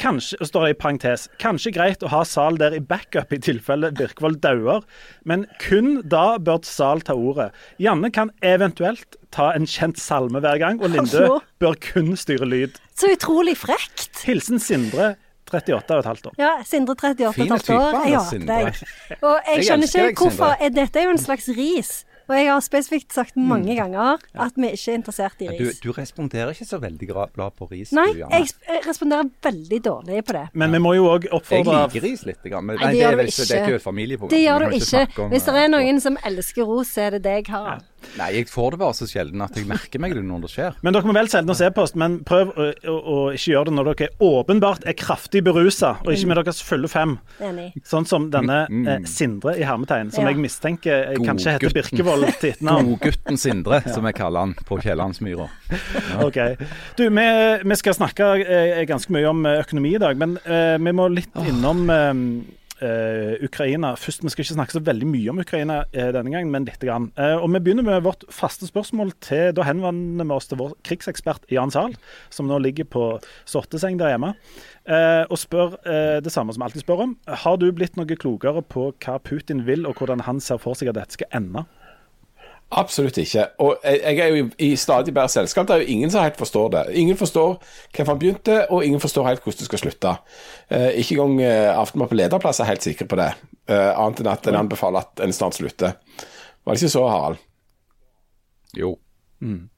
[0.03, 3.93] Kanskje, står det i parentes, kanskje greit å ha Sal der i backup i tilfelle
[3.97, 4.85] Birkvold dauer,
[5.25, 7.51] men kun da bør Sal ta ordet.
[7.83, 11.29] Janne kan eventuelt ta en kjent salme hver gang, og Linde
[11.61, 12.81] bør kun styre lyd.
[12.97, 14.23] Så utrolig frekt.
[14.25, 15.15] Hilsen Sindre,
[15.47, 16.35] 38 og et halvt år.
[16.41, 18.01] Ja, Sindre 38 og et halvt år.
[18.03, 18.59] Fin Jeg hater Sindre.
[18.65, 19.21] deg.
[19.21, 21.93] Og jeg Jeg skjønner ikke hvorfor Dette er jo en slags ris.
[22.29, 25.79] Og jeg har spesifikt sagt mange ganger at vi ikke er interessert i Du, ris.
[25.81, 27.93] du responderer ikke så veldig glad på ris.
[27.93, 30.45] Nei, du, jeg jeg responderer veldig dårlig på det.
[30.55, 32.43] Men vi må jo òg Jeg liker ris litt.
[32.45, 34.31] Men Nei, nei, det det, gjør er vel, ikke- det er ikke et familieprogram.
[34.31, 35.23] Det gjør du ikke.
[35.25, 37.83] om, Hvis det eh, er noen som elsker ros, så er det deg, Harald.
[38.17, 40.77] Nei, jeg får det bare så sjelden at jeg merker meg det når det skjer.
[40.87, 43.75] Men dere må vel sende oss e-post, men prøv å, å, å ikke gjøre det
[43.77, 47.17] når dere åpenbart er kraftig berusa, og ikke med deres fulle fem.
[47.45, 47.69] Enig.
[47.85, 50.33] Sånn som denne eh, Sindre i hermetegn, som Ja.
[50.33, 51.75] jeg mistenker eh, kanskje heter.
[51.77, 52.93] Birkevold til etternavn.
[52.95, 55.49] Godgutten Sindre, som jeg kaller han på Kiellandsmyra.
[56.27, 56.39] Ok.
[56.97, 57.27] Du, vi,
[57.67, 61.09] vi skal snakke eh, ganske mye om eh, økonomi i dag, men eh, vi må
[61.13, 61.85] litt innom
[62.83, 63.95] eh, Ukraina.
[63.97, 66.87] Først, Vi skal ikke snakke så veldig mye om Ukraina uh, denne gangen, men lite
[66.87, 67.11] grann.
[67.19, 69.13] Uh, og Vi begynner med vårt faste spørsmål.
[69.21, 71.97] til, Da henvender vi oss til vår krigsekspert Jan Zahl,
[72.31, 74.35] som nå ligger på sorteseng der hjemme,
[75.31, 75.77] og spør
[76.23, 77.17] det samme som alltid spør om.
[77.27, 80.89] Har du blitt noe klokere på hva Putin vil, og hvordan han ser for seg
[80.89, 81.65] at dette skal ende?
[82.71, 83.45] Absolutt ikke.
[83.63, 85.69] Og jeg, jeg er jo i, stadig bedre selskap.
[85.69, 86.83] Det er jo ingen som helt forstår det.
[86.99, 87.61] Ingen forstår
[87.95, 90.15] hvorfor han begynte, og ingen forstår helt hvordan det skal slutte.
[90.71, 93.31] Eh, ikke engang eh, Aftenbladet på lederplass er helt sikre på det,
[93.71, 95.95] eh, annet enn at en anbefaler at en snart slutter.
[96.67, 97.39] Var det ikke så, Harald?
[98.77, 98.97] Jo.
[99.41, 99.69] Um,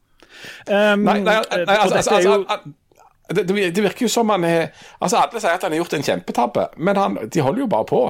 [0.69, 2.59] Nei, nei, nei og altså, altså, altså,
[3.35, 4.69] det, det det virker jo som han er
[5.01, 7.89] Altså, alle sier at han har gjort en kjempetabbe, men han, de holder jo bare
[7.89, 8.03] på.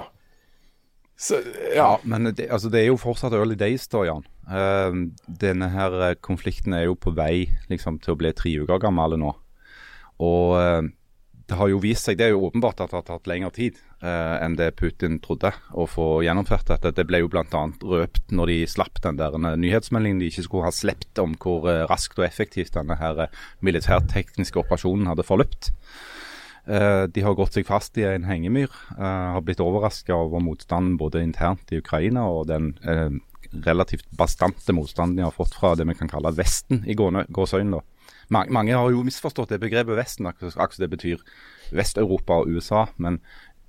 [1.18, 1.40] Så,
[1.74, 1.74] ja.
[1.74, 4.22] Ja, men det, altså, det er jo fortsatt early days, da, Jan.
[4.48, 5.00] Eh,
[5.44, 9.18] denne her eh, konflikten er jo på vei liksom, til å bli tre uker gammel
[9.20, 9.34] nå.
[10.24, 10.88] Og eh,
[11.48, 13.78] det har jo vist seg, det er jo åpenbart at det har tatt lengre tid
[14.04, 16.92] eh, enn det Putin trodde å få gjennomført dette.
[16.96, 17.62] Det ble jo bl.a.
[17.92, 21.64] røpt når de slapp den der eh, nyhetsmeldingen de ikke skulle ha sluppet om hvor
[21.88, 23.26] raskt og effektivt denne her
[23.64, 25.72] militærtekniske operasjonen hadde forløpt.
[26.68, 28.68] De har gått seg fast i en hengemyr.
[28.98, 32.74] har blitt overraska over motstanden både internt i Ukraina og den
[33.52, 37.82] relativt bastante motstanden de har fått fra det vi kan kalle Vesten i gåseøynene.
[38.28, 41.22] Mange, mange har jo misforstått det begrepet Vesten, akkurat som det betyr
[41.72, 42.86] Vest-Europa og USA.
[43.00, 43.20] Men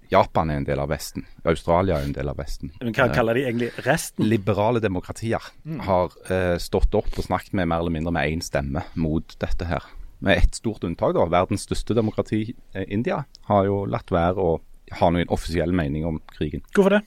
[0.09, 1.25] Japan er en del av Vesten.
[1.47, 2.71] Australia er en del av Vesten.
[2.81, 4.25] Men Hva kaller de egentlig resten?
[4.25, 5.51] Liberale demokratier
[5.85, 9.69] har uh, stått opp og snakket med mer eller mindre med én stemme mot dette
[9.69, 9.85] her.
[10.19, 11.27] Med ett stort unntak, da.
[11.31, 12.41] Verdens største demokrati,
[12.73, 14.57] eh, India, har jo latt være å
[14.99, 16.65] ha noen offisiell mening om krigen.
[16.75, 17.03] Hvorfor det?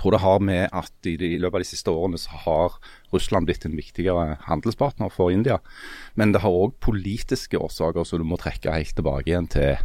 [0.00, 2.76] Tror det har med at i, de, i løpet av de siste årene så har
[3.12, 5.60] Russland blitt en viktigere handelspartner for India.
[6.18, 9.76] Men det har òg politiske årsaker som du må trekke helt tilbake igjen til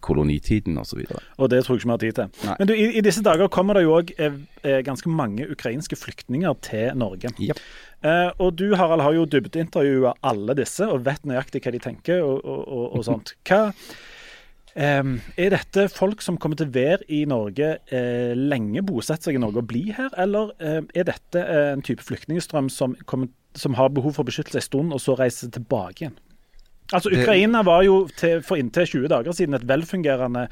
[0.00, 1.04] kolonitiden osv.
[1.36, 2.46] Og det tror jeg ikke vi har tid til.
[2.48, 2.56] Nei.
[2.58, 5.98] Men du, i, i disse dager kommer det jo òg eh, eh, ganske mange ukrainske
[6.00, 7.32] flyktninger til Norge.
[7.36, 7.60] Yep.
[8.08, 12.24] Eh, og du Harald har jo dybdeintervjua alle disse og vet nøyaktig hva de tenker
[12.24, 13.34] og, og, og, og sånt.
[13.48, 13.66] Hva,
[14.76, 19.42] er dette folk som kommer til å være i Norge eh, lenge, bosette seg i
[19.42, 22.96] Norge og bli her, eller eh, er dette eh, en type flyktningstrøm som,
[23.54, 26.18] som har behov for beskyttelse en stund, og så reiser tilbake igjen?
[26.90, 30.48] Altså, Ukraina var jo til, for inntil 20 dager siden et velfungerende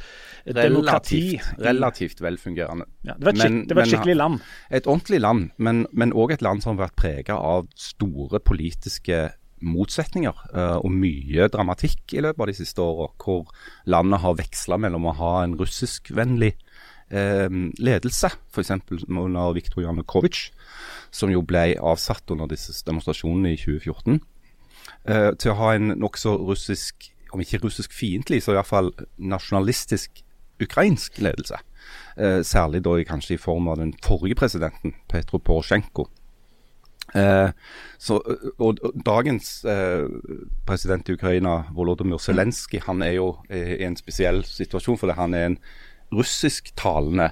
[0.47, 1.19] relativt, demokrati.
[1.35, 2.87] Relativt, relativt velfungerende.
[3.09, 4.39] Ja, det var et, Men- det var et men- skikkelig land.
[4.71, 9.33] Et ordentlig land, men òg et land som har vært prega av store politiske
[9.65, 13.09] motsetninger eh, og mye dramatikk i løpet av de siste åra.
[13.19, 13.49] Hvor
[13.91, 16.55] landet har veksla mellom å ha en russiskvennlig
[17.11, 18.75] eh, ledelse, f.eks.
[19.09, 20.49] under Viktor Janukovitsj,
[21.11, 24.21] som jo ble avsatt under disse demonstrasjonene i 2014,
[25.09, 30.23] eh, til å ha en nokså russisk, om ikke russisk fiendtlig, så iallfall nasjonalistisk
[30.63, 31.61] ukrainsk ledelse.
[32.19, 36.09] Eh, særlig da kanskje i form av den forrige presidenten, Petro Porosjenko.
[37.17, 37.51] Eh,
[37.99, 38.19] så,
[38.59, 40.05] og, og Dagens eh,
[40.69, 44.99] president i Ukraina, Volodymyr Zelenskyj, han er jo eh, i en spesiell situasjon.
[45.01, 45.19] For det.
[45.19, 45.59] han er en
[46.15, 47.31] russisktalende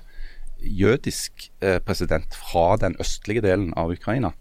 [0.61, 4.33] jødisk eh, president fra den østlige delen av Ukraina.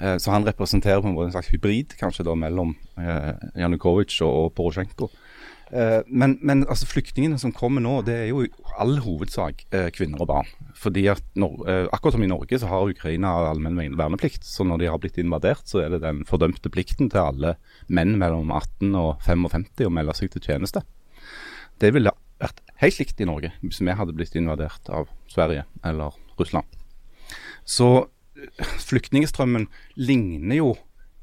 [0.00, 4.22] Eh, så han representerer på en måte en slags hybrid kanskje da mellom eh, Janukovitsj
[4.24, 5.10] og, og Porosjenko.
[5.70, 8.50] Eh, men, men altså flyktningene som kommer nå, det er jo i
[8.82, 10.50] all hovedsak eh, kvinner og barn.
[10.78, 14.46] Fordi at eh, Akkurat som i Norge så har Ukraina allmenn verneplikt.
[14.46, 17.54] Så når de har blitt invadert, så er det den fordømte plikten til alle
[17.88, 20.82] menn mellom 18 og 55 å melde seg til tjeneste.
[21.80, 26.16] Det ville vært helt likt i Norge hvis vi hadde blitt invadert av Sverige eller
[26.40, 26.66] Russland.
[27.68, 28.08] Så
[28.88, 29.68] flyktningstrømmen
[30.00, 30.70] ligner jo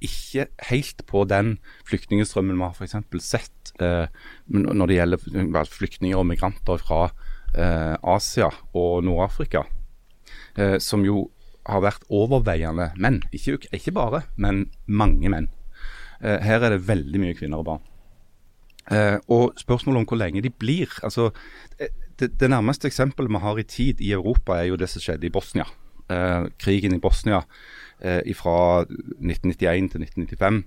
[0.03, 1.55] ikke helt på den
[1.87, 3.23] flyktningstrømmen vi har f.eks.
[3.25, 4.05] sett eh,
[4.47, 7.07] når det gjelder flyktninger og migranter fra
[7.55, 9.65] eh, Asia og Nord-Afrika,
[10.57, 11.27] eh, som jo
[11.67, 13.21] har vært overveiende menn.
[13.35, 15.49] Ikke, ikke bare, men mange menn.
[16.21, 17.83] Eh, her er det veldig mye kvinner og barn.
[18.87, 21.33] Eh, og spørsmålet om hvor lenge de blir altså,
[21.75, 25.03] eh, det, det nærmeste eksempelet vi har i tid i Europa, er jo det som
[25.03, 25.67] skjedde i Bosnia.
[26.07, 27.41] Krigen i Bosnia
[27.97, 30.63] fra 1991 til 1995.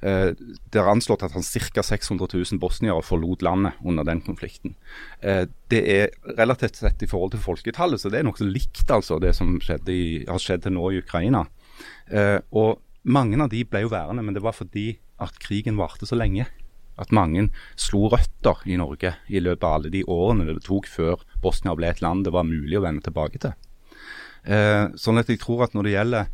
[0.00, 0.32] Eh,
[0.72, 1.82] det er anslått at ca.
[1.84, 4.76] 600 000 bosniere forlot landet under den konflikten.
[5.20, 9.20] Eh, det er relativt sett i forhold til folketallet, så det er nokså likt altså
[9.22, 11.44] det som i, har skjedd til nå i Ukraina.
[12.08, 16.08] Eh, og mange av de ble jo værende, men det var fordi at krigen varte
[16.08, 16.48] så lenge.
[17.00, 17.48] At mange
[17.80, 21.88] slo røtter i Norge i løpet av alle de årene det tok før Bosnia ble
[21.88, 23.54] et land det var mulig å vende tilbake til.
[24.44, 26.28] Eh, sånn at jeg tror at når det gjelder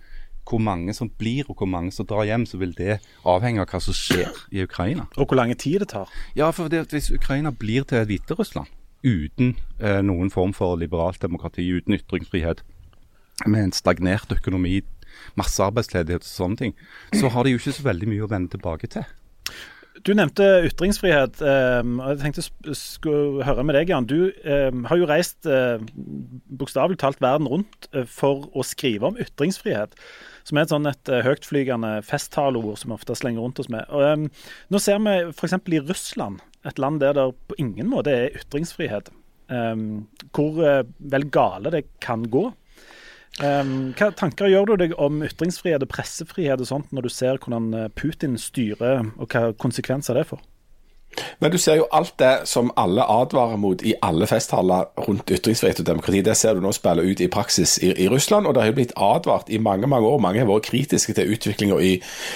[0.47, 3.71] hvor mange som blir og hvor mange som drar hjem, så vil det avhenge av
[3.71, 5.09] hva som skjer i Ukraina.
[5.17, 6.11] Og hvor lang tid det tar.
[6.39, 8.73] Ja, for det, Hvis Ukraina blir til Hviterussland
[9.07, 12.65] uten eh, noen form for liberalt demokrati, uten ytringsfrihet,
[13.47, 14.81] med en stagnert økonomi,
[15.37, 16.75] massearbeidsledighet og sånne ting,
[17.15, 19.05] så har de jo ikke så veldig mye å vende tilbake til.
[20.05, 21.41] Du nevnte ytringsfrihet.
[21.41, 24.09] Um, og jeg tenkte jeg skulle høre med deg, Jan.
[24.09, 25.81] Du um, har jo reist uh,
[26.59, 29.97] bokstavelig talt verden rundt uh, for å skrive om ytringsfrihet.
[30.47, 33.87] Som er et sånn et uh, høytflygende festtaleord som vi ofte slenger rundt oss med.
[33.91, 34.29] Og, um,
[34.71, 35.57] nå ser vi f.eks.
[35.75, 39.11] i Russland, et land der det på ingen måte er ytringsfrihet,
[39.51, 40.07] um,
[40.37, 42.49] hvor uh, vel gale det kan gå.
[43.43, 47.43] Um, hva tanker gjør du deg om ytringsfrihet og pressefrihet og sånt når du ser
[47.43, 50.41] hvordan Putin styrer, og hva konsekvenser det får?
[51.41, 55.81] Men du ser jo alt det som alle advarer mot i alle festtaler rundt ytringsfrihet
[55.81, 58.47] og demokrati, det ser du nå spille ut i praksis i, i, Russland.
[58.47, 60.21] Og det har jo blitt advart i mange mange år.
[60.23, 61.95] Mange har vært kritiske til utviklinga i,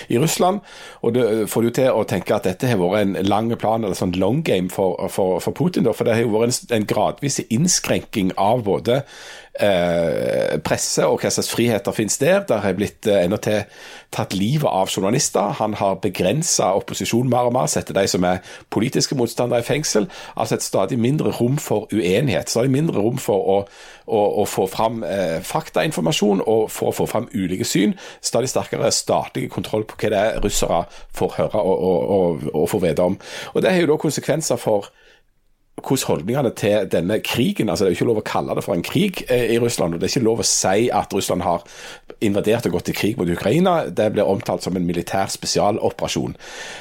[0.08, 0.60] i, Russland.
[1.02, 3.98] Og det får du til å tenke at dette har vært en lang plan, eller
[3.98, 5.88] sånn long game for, for, for Putin.
[5.94, 9.02] For det har jo vært en, en gradvis innskrenking av både
[9.62, 12.42] eh, presse og hva slags friheter finnes der.
[12.48, 13.62] Det har blitt eh, til
[14.14, 15.54] tatt livet av journalister.
[15.60, 18.42] Han har begrensa opposisjon mer og mer, setter de som er
[18.72, 20.08] politiske motstandere i fengsel.
[20.36, 22.50] Altså et stadig mindre rom for uenighet.
[22.50, 23.58] Stadig mindre rom for å,
[24.06, 27.94] å, å få fram eh, faktainformasjon og for å få fram ulike syn.
[28.20, 30.84] Stadig sterkere statlig kontroll på hva det er russere
[31.16, 33.20] får høre og, og, og, og får vite om.
[33.54, 34.90] Og Det har jo da konsekvenser for
[35.80, 38.76] hvordan holdningene til denne krigen altså Det er jo ikke lov å kalle det for
[38.76, 39.94] en krig eh, i Russland.
[39.94, 41.64] og Det er ikke lov å si at Russland har
[42.20, 43.86] invadert og gått til krig mot Ukraina.
[43.88, 46.36] Det blir omtalt som en militær spesialoperasjon.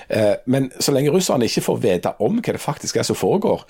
[0.09, 3.65] Eh, men så lenge russerne ikke får vite om hva det faktisk er som foregår,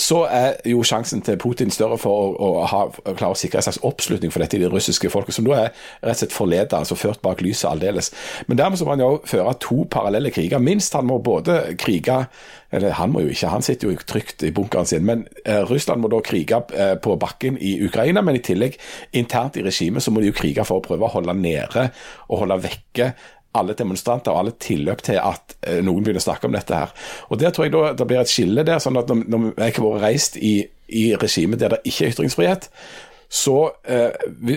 [0.00, 3.60] så er jo sjansen til Putin større for å, å, ha, å klare å sikre
[3.60, 6.36] en slags oppslutning for dette i det russiske folket, som da er rett og slett
[6.36, 8.12] forleda, altså ført bak lyset aldeles.
[8.48, 10.62] Men dermed så må han jo føre to parallelle kriger.
[10.62, 12.24] Minst han må både krige
[12.70, 15.02] eller han må jo ikke, han sitter jo trygt i bunkeren sin.
[15.06, 18.78] Men eh, Russland må da krige eh, på bakken i Ukraina, men i tillegg
[19.18, 21.88] internt i regimet så må de jo krige for å prøve å holde nede
[22.28, 23.12] og holde vekke
[23.58, 26.94] alle demonstranter og alle tilløp til at eh, noen begynner å snakke om dette her.
[27.28, 28.78] Og Der tror jeg da det blir et skille der.
[28.78, 30.56] sånn at Når, når jeg har vært reist i,
[30.88, 32.70] i regimet der det ikke er ytringsfrihet,
[33.30, 34.10] så, eh,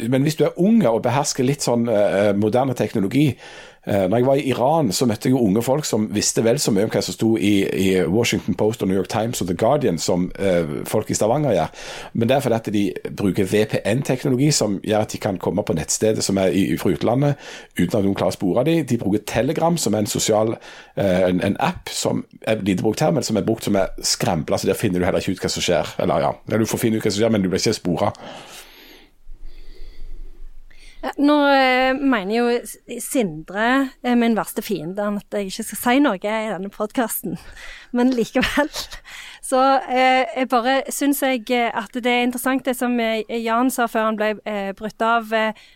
[0.09, 3.27] men hvis du er ung og behersker litt sånn eh, moderne teknologi,
[3.85, 6.71] når jeg var i Iran, så møtte jeg jo unge folk som visste vel så
[6.71, 9.57] mye om hva som sto i, i Washington Post og New York Times og The
[9.59, 11.73] Guardian som eh, folk i Stavanger gjør.
[12.13, 15.75] Men det er fordi at de bruker VPN-teknologi som gjør at de kan komme på
[15.75, 17.35] nettstedet som er i, fra utlandet
[17.77, 18.85] uten at noen klarer å spore dem.
[18.87, 23.03] De bruker Telegram, som er en sosial eh, en, en, app som er lite brukt
[23.03, 25.43] her, men som er brukt som er skrempla, så der finner du heller ikke ut
[25.43, 25.95] hva som skjer.
[26.03, 28.13] Eller ja, du får finne ut hva som skjer, men du blir ikke spora.
[31.19, 36.15] Nå eh, mener jo Sindre, eh, min verste fiende, at jeg ikke skal si noe
[36.15, 37.35] i denne podkasten.
[37.97, 38.71] Men likevel.
[39.49, 39.59] Så
[39.91, 43.89] eh, jeg bare syns jeg eh, at det er interessant det som eh, Jan sa
[43.91, 45.27] før han ble eh, brutt av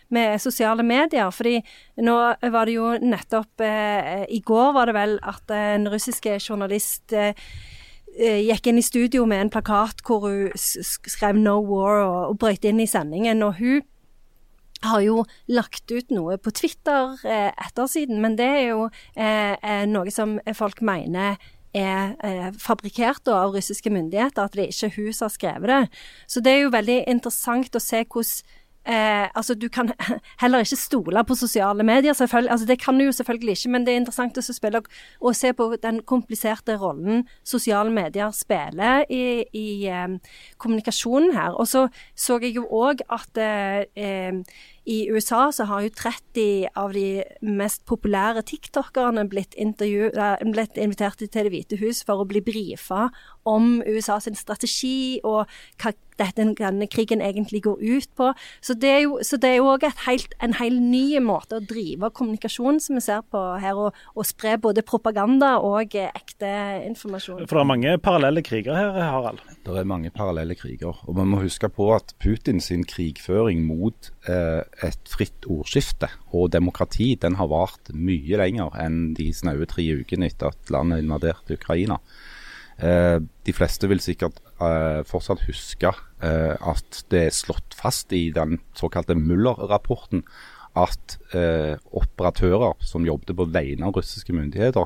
[0.08, 1.28] med sosiale medier.
[1.34, 1.58] Fordi
[2.00, 2.16] nå
[2.48, 7.12] var det jo nettopp I går var det vel at en russiske journalist
[8.18, 12.64] gikk inn i studio med en plakat hvor hun skrev 'No War' og, og brøt
[12.64, 13.42] inn i sendingen.
[13.42, 13.82] og hun
[14.84, 18.88] har jo lagt ut noe på Twitter eh, ettersiden, men det er jo
[19.18, 21.38] eh, noe som folk mener
[21.76, 25.72] er eh, fabrikkert da, av russiske myndigheter, at det er ikke hun som har skrevet
[25.72, 25.82] det.
[26.30, 28.56] Så det er jo veldig interessant å se hvordan
[28.88, 29.92] Eh, altså, du kan
[30.42, 32.50] heller ikke stole på sosiale medier, selvfølgelig.
[32.50, 34.80] Altså, det kan du jo selvfølgelig ikke, men det er interessant å spille
[35.20, 40.16] og se på den kompliserte rollen sosiale medier spiller i, i eh,
[40.58, 41.52] kommunikasjonen her.
[41.60, 44.40] Og så så jeg jo òg at eh,
[44.88, 51.28] i USA så har jo 30 av de mest populære tiktokerne blitt, blitt invitert til
[51.28, 53.08] Det hvite hus for å bli brifa
[53.48, 55.44] om USA sin strategi og
[55.82, 58.32] hva dette, denne krigen egentlig går ut på.
[58.64, 63.04] Så det er jo, også òg en helt ny måte å drive kommunikasjon som vi
[63.04, 66.50] ser på her, og, og spre både propaganda og eh, ekte
[66.88, 67.44] informasjon.
[67.46, 69.42] For det er mange parallelle kriger her, Harald?
[69.66, 70.98] Det er mange parallelle kriger.
[71.06, 76.52] Og man må huske på at Putin sin krigføring mot eh, et fritt ordskifte og
[76.54, 81.58] demokrati, den har vart mye lenger enn de snaue tre ukene etter at landet invaderte
[81.58, 81.98] Ukraina.
[82.78, 88.28] Eh, de fleste vil sikkert eh, fortsatt huske eh, at det er slått fast i
[88.34, 90.22] den såkalte Muller-rapporten
[90.78, 91.16] at
[91.90, 94.84] operatører som jobbet på vegne av russiske myndigheter,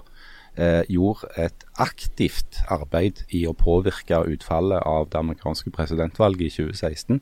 [0.89, 7.21] gjorde et aktivt arbeid i å påvirke utfallet av det amerikanske presidentvalget i 2016.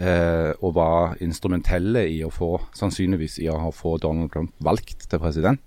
[0.00, 5.20] Eh, og var instrumentelle i å få, sannsynligvis i å få Donald Trump valgt til
[5.20, 5.60] president.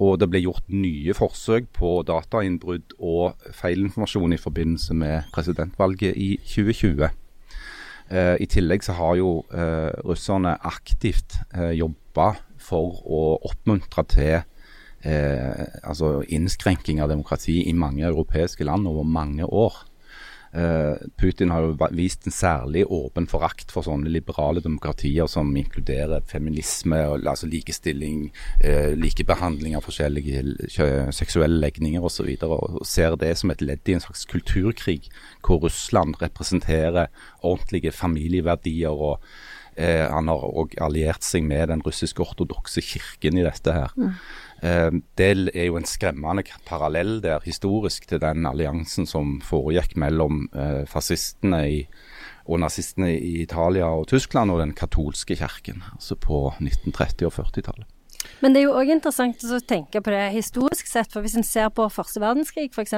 [0.00, 6.30] Og det ble gjort nye forsøk på datainnbrudd og feilinformasjon i forbindelse med presidentvalget i
[6.40, 7.10] 2020.
[8.10, 14.34] Eh, I tillegg så har jo eh, russerne aktivt eh, jobba for å oppmuntre til
[15.04, 19.84] eh, altså innskrenking av demokrati i mange europeiske land over mange år.
[20.52, 26.24] Eh, Putin har jo vist en særlig åpen forakt for sånne liberale demokratier som inkluderer
[26.26, 30.42] feminisme, altså likestilling, eh, likebehandling av forskjellige
[31.14, 32.32] seksuelle legninger osv.
[32.48, 35.06] Og, og ser det som et ledd i en slags kulturkrig,
[35.46, 37.06] hvor Russland representerer
[37.46, 38.90] ordentlige familieverdier.
[38.90, 39.22] og
[39.76, 43.94] eh, Han har òg alliert seg med den russisk-ortodokse kirken i dette her.
[43.94, 44.18] Eh,
[44.60, 50.82] det er jo en skremmende parallell der historisk til den alliansen som foregikk mellom eh,
[50.90, 51.78] fascistene i,
[52.44, 57.88] og nazistene i Italia og Tyskland og den katolske kirken, altså på 1930- og 40-tallet.
[58.40, 61.46] Men det er jo òg interessant å tenke på det historisk sett, for hvis en
[61.46, 62.94] ser på første verdenskrig f.eks.,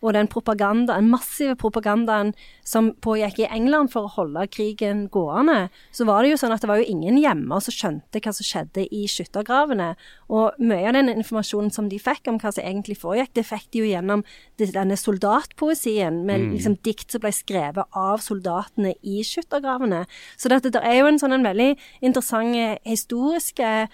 [0.00, 2.32] og den propaganda, den massive propagandaen
[2.66, 6.64] som pågikk i England for å holde krigen gående, så var det jo sånn at
[6.64, 9.92] det var jo ingen hjemme som skjønte hva som skjedde i skyttergravene.
[10.32, 13.68] Og mye av den informasjonen som de fikk om hva som egentlig foregikk, det fikk
[13.74, 14.24] de jo gjennom
[14.60, 20.04] denne soldatpoesien, med liksom dikt som ble skrevet av soldatene i skyttergravene.
[20.40, 21.70] Så det, det er jo en sånn en veldig
[22.04, 23.86] interessant eh, historisk eh,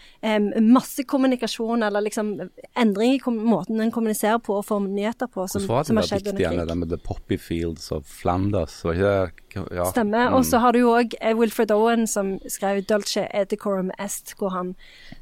[0.65, 2.33] massekommunikasjon, eller liksom
[2.79, 6.27] endring i kom måten en kommuniserer på og får nyheter på, som, som har skjedd
[6.27, 6.69] diktet under krig.
[6.69, 8.81] det med The Poppy Fields of Flanders?
[8.85, 9.85] Var ikke det ja.
[9.91, 10.35] Stemmer.
[10.35, 14.53] Og så har du jo òg Wilfred Owen som skrev 'Dulce et decorum est', hvor
[14.55, 14.75] han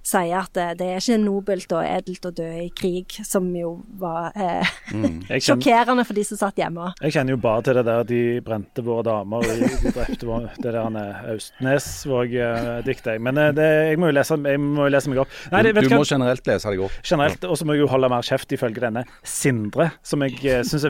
[0.05, 3.79] sier at det, det er ikke nobelt og edelt å dø i krig, som jo
[3.99, 5.23] var eh, mm.
[5.29, 6.93] kjenner, sjokkerende for de som satt hjemme.
[7.03, 10.53] jeg kjenner jo bare til det der de brente våre damer, og de drepte våre,
[10.57, 13.21] det der eh, Austnesvåg-diktet.
[13.21, 15.28] Men eh, det, jeg må jo lese, jeg må jo lese meg opp.
[15.55, 17.01] Nei, det, Du, du må generelt lese deg opp.
[17.07, 20.63] Generelt, og så må jeg jo holde mer kjeft ifølge denne Sindre, som jeg uh,
[20.67, 20.87] syns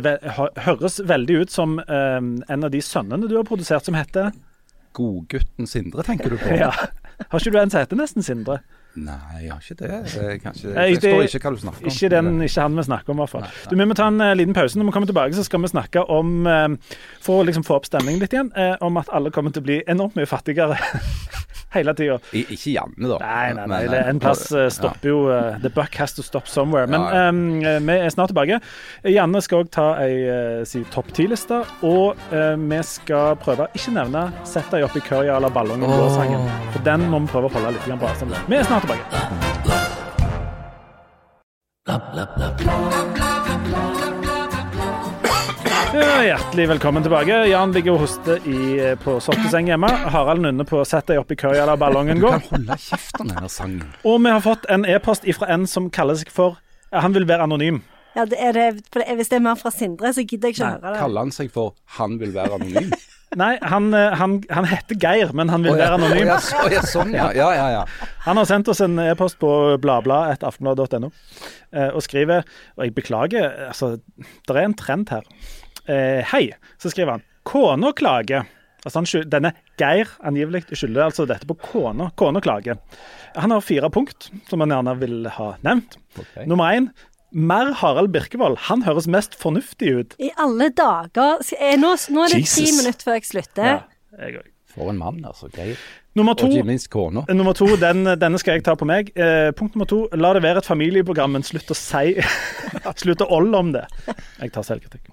[0.67, 4.33] høres veldig ut som um, en av de sønnene du har produsert, som heter
[4.99, 6.57] Godgutten Sindre, tenker du på?
[6.65, 6.73] ja.
[7.29, 8.61] Har ikke du en som heter nesten Sindre?
[8.99, 9.89] Nei, jeg har ikke det.
[9.89, 11.91] Jeg, ikke, jeg forstår ikke hva du snakker om.
[11.93, 13.45] Ikke, den, ikke han vi snakker om, i hvert fall.
[13.69, 14.79] Du, Vi må ta en eh, liten pause.
[14.79, 17.87] Når vi kommer tilbake, så skal vi snakke om eh, For å liksom få opp
[17.87, 20.79] stemningen litt igjen, eh, om at alle kommer til å bli enormt mye fattigere
[21.75, 22.19] hele tida.
[22.33, 23.19] Ikke Janne, da.
[23.23, 23.81] Nei, nei, nei.
[23.93, 24.73] nei, en plass eh, ja.
[24.73, 26.87] stopper jo uh, The buck has to stop somewhere.
[26.91, 28.61] Men Ja, eh, vi er snart tilbake.
[29.05, 31.63] Janne skal òg ta ei uh, si topp ti-liste.
[31.87, 36.49] Og uh, vi skal prøve ikke nevne 'Sett deg opp i curry eller 'Ballongen blå'-sangen.
[36.73, 38.37] For den må vi prøve å holde litt grann på avstand.
[38.49, 39.05] Vi er snart tilbake.
[41.89, 43.48] Ja,
[46.03, 47.37] hjertelig velkommen tilbake.
[47.51, 49.91] Jan ligger og hoster i, på sotteseng hjemme.
[50.13, 52.41] Harald nunner på 'Sett deg opp i køya' eller 'Ballongen Du går'.
[52.49, 53.85] kan holde kjeft om denne sangen.
[54.05, 56.59] Og vi har fått en e-post fra en som kaller seg for
[56.93, 57.83] Han vil være anonym.
[58.17, 60.57] Ja, det er det, for det, Hvis det er mer fra Sindre, så gidder jeg
[60.57, 61.01] ikke å høre det.
[61.01, 62.93] Kaller han seg for 'Han vil være anonym'?
[63.37, 66.31] Nei, han, eh, han, han heter Geir, men han vil være anonym.
[66.33, 67.29] Oh, ja, sånn, ja.
[67.37, 67.85] Ja, ja, ja.
[68.25, 71.11] Han har sendt oss en e-post på bladblad.aftenblad.no
[71.73, 72.43] eh, og skriver
[72.79, 75.23] Og jeg beklager, altså Det er en trend her.
[75.89, 76.45] Eh, hei,
[76.79, 77.27] så skriver han.
[77.49, 78.49] Kona klager.
[78.87, 82.11] Altså han, denne Geir angivelig skylder altså dette på kona.
[82.21, 82.79] Kona klager.
[83.37, 85.99] Han har fire punkt som han gjerne vil ha nevnt.
[86.15, 86.47] Okay.
[86.49, 86.91] Nummer én.
[87.33, 88.57] Mer Harald Birkevold.
[88.69, 90.15] Han høres mest fornuftig ut.
[90.23, 91.43] I alle dager
[91.81, 93.75] nå, nå er det ti minutter før jeg slutter.
[93.75, 94.55] Ja, jeg òg.
[94.69, 95.49] For en mann, altså.
[95.53, 95.81] Geir.
[96.19, 96.49] Nummer Og to.
[96.51, 97.23] ikke minst kona.
[97.33, 99.13] Nummer to, den, denne skal jeg ta på meg.
[99.17, 102.17] Eh, punkt nummer to, la det være et familieprogram, men slutt å si
[102.99, 103.85] Slutt å olle om det.
[104.41, 105.09] Jeg tar selvkritikk.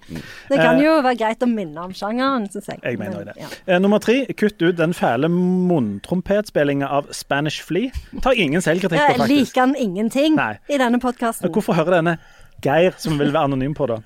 [0.50, 2.80] Det kan jo være greit å minne om sjangeren, syns jeg.
[2.84, 3.36] Jeg mener det.
[3.40, 3.48] ja.
[3.68, 7.92] Eh, nummer tre, kutt ut den fæle munntrompetspillinga av Spanish Flea.
[8.24, 9.30] Tar ingen selvkritikk på, faktisk.
[9.30, 10.54] Jeg liker han ingenting Nei.
[10.72, 11.52] i denne podkasten.
[11.54, 12.18] Hvorfor høre denne
[12.64, 14.00] Geir, som vil være anonym på det?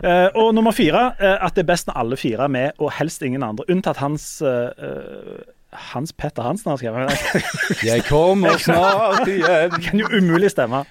[0.00, 2.92] Eh, og nummer fire, eh, at det er best når alle fire er med, og
[2.98, 3.66] helst ingen andre.
[3.70, 4.70] Unntatt hans eh,
[5.72, 7.10] Hans Petter Hansen har skrevet.
[7.86, 10.82] Jeg kommer snart igjen, Det kan jo umulig stemme.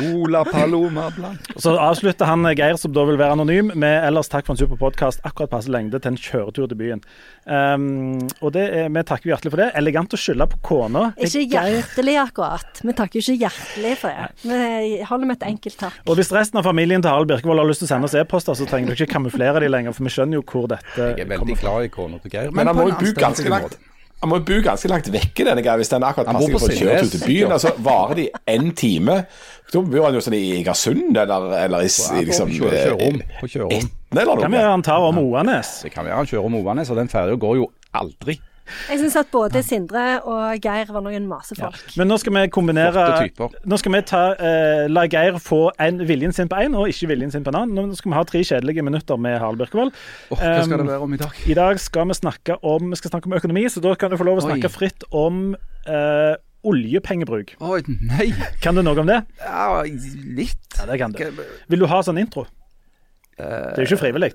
[0.00, 1.44] Ola Paloma Blanc.
[1.62, 4.60] Så avslutter han eh, Geir, som da vil være anonym, med ellers takk for en
[4.60, 5.20] super podkast.
[5.28, 7.02] Akkurat passe lengde til en kjøretur til byen.
[7.44, 9.68] Um, og det er, vi takker hjertelig for det.
[9.80, 11.04] Elegant å skylde på kona.
[11.20, 12.80] Ikke hjertelig, akkurat.
[12.80, 14.30] Vi takker ikke hjertelig for det.
[14.48, 16.00] Vi holder med et enkelt takk.
[16.08, 18.56] Og hvis resten av familien til Harald Birkevold har lyst til å sende oss e-poster,
[18.56, 21.28] så trenger dere ikke kamuflere de lenger, for vi skjønner jo hvor dette Jeg er
[21.28, 22.52] veldig kommer glad i kona til Geir.
[22.56, 23.78] Men han må jo bo ganske langt.
[24.20, 26.72] Han må jo bo ganske langt vekke denne gangen hvis den akkurat passer på for
[26.74, 27.52] å kjøre ut til byen.
[27.54, 29.20] Altså, varer de én time?
[29.70, 33.20] Da bor han jo sånn i Egersund eller, eller i, Ja, i liksom på kjørerom.
[33.22, 33.72] eh, På kjørerom.
[33.78, 34.62] Etne eller Kan vi noe.
[34.64, 35.72] gjøre han tar om Oanes?
[35.84, 38.38] Det kan være han kjører om Oanes, og den ferja går jo aldri.
[38.88, 41.80] Jeg syns at både Sindre og Geir var noen masefolk.
[41.98, 43.04] Men nå skal vi kombinere.
[43.68, 47.08] Nå skal vi ta, eh, la Geir få en, viljen sin på én, og ikke
[47.12, 47.90] viljen sin på en annen.
[47.92, 49.92] Nå skal vi ha tre kjedelige minutter med Harald Birkevold.
[50.30, 51.30] Åh, hva skal Um, det være om i dag?
[51.46, 54.16] I dag skal vi snakke om, vi skal snakke om økonomi, så da kan du
[54.20, 54.50] få lov å Oi.
[54.52, 55.54] snakke fritt om
[55.86, 56.34] eh,
[56.68, 57.56] oljepengebruk.
[57.62, 58.32] Oi, nei.
[58.60, 59.22] Kan du noe om det?
[59.40, 60.58] Ja, litt.
[60.76, 61.42] Ja, det kan du.
[61.68, 62.46] Vil du ha sånn intro?
[63.38, 64.32] Det er jo ikke frivillig.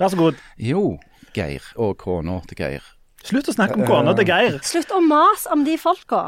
[0.00, 0.36] Vær så god.
[0.60, 0.98] Jo,
[1.32, 2.84] Geir og kona til Geir.
[3.24, 4.58] Slutt å snakke om kona til Geir.
[4.66, 6.20] Slutt å mase om de folka.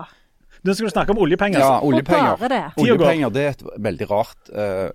[0.62, 1.60] Nå skal du snakke om oljepenger.
[1.60, 2.48] Ja, oljepenger.
[2.48, 2.62] det.
[2.80, 4.88] Oljepenger det er et veldig rart eh,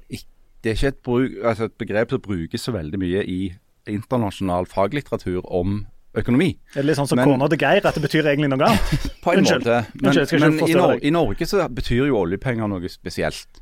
[0.64, 3.42] Det er ikke et, bruk, altså et begrep som brukes så veldig mye i
[3.88, 5.84] internasjonal faglitteratur om
[6.18, 6.50] økonomi.
[6.74, 9.08] Er det litt sånn som Men- kona til Geir, at det betyr egentlig noe annet?
[9.24, 9.66] På en Unnskyld.
[9.66, 9.78] måte.
[10.02, 13.62] Men, Unnskyld, men i, forstyrre Nor i Norge så betyr jo oljepenger noe spesielt.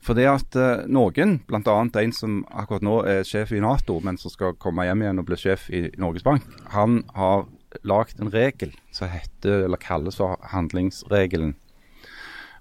[0.00, 1.74] For det at uh, noen, bl.a.
[2.00, 5.26] en som akkurat nå er sjef i Nato, men som skal komme hjem igjen og
[5.28, 7.44] bli sjef i Norges Bank, han har
[7.86, 11.54] lagd en regel som heter, eller kalles for handlingsregelen.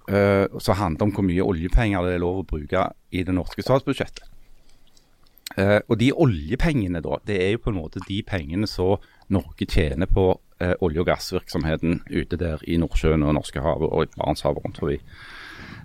[0.10, 3.62] Uh, som handler om hvor mye oljepenger det er lov å bruke i det norske
[3.64, 4.26] statsbudsjettet.
[5.58, 9.02] Eh, og de oljepengene, da, det er jo på en måte de pengene som
[9.34, 10.32] Norge tjener på
[10.62, 15.00] eh, olje- og gassvirksomheten ute der i Nordsjøen og Norskehavet og i Barentshavet rundt forbi.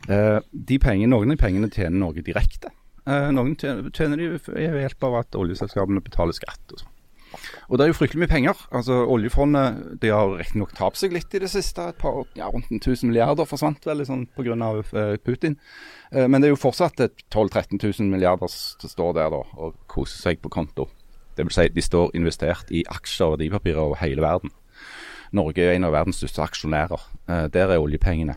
[0.08, 2.72] Eh, de pengene, noen av de pengene tjener Norge direkte.
[3.04, 6.93] Eh, noen tjener, tjener de ved hjelp av at oljeselskapene betaler skatt og sånn.
[7.68, 8.58] Og det er jo fryktelig mye penger.
[8.74, 11.88] Altså Oljefondet de har riktignok tapt seg litt i det siste.
[11.90, 14.56] Et par, ja, Rundt en 1000 milliarder forsvant vel sånn pga.
[14.92, 15.56] Uh, Putin.
[16.12, 19.78] Eh, men det er jo fortsatt 12 000-13 000 milliarder som står der da, og
[19.90, 20.88] koser seg på konto.
[21.34, 24.52] Det vil si de står investert i aksjer og verdipapirer over hele verden.
[25.34, 27.06] Norge er en av verdens største aksjonærer.
[27.26, 28.36] Eh, der er oljepengene.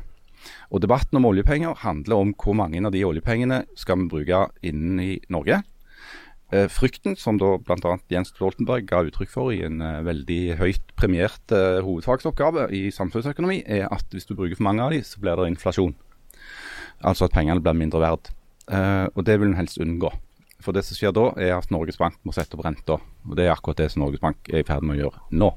[0.71, 5.01] Og Debatten om oljepenger handler om hvor mange av de oljepengene skal vi bruke innen
[5.03, 5.61] i Norge.
[6.47, 7.97] Eh, frykten, som da bl.a.
[8.07, 13.65] Jens Stoltenberg ga uttrykk for i en eh, veldig høyt premiert eh, hovedfagsoppgave i samfunnsøkonomi,
[13.67, 15.91] er at hvis du bruker for mange av de, så blir det inflasjon.
[17.03, 18.31] Altså at pengene blir mindre verd.
[18.67, 20.09] Og det vil en helst unngå.
[20.63, 22.97] For det som skjer da, er at Norges Bank må sette opp renta.
[23.27, 25.51] Og det er akkurat det som Norges Bank er i ferd med å gjøre nå.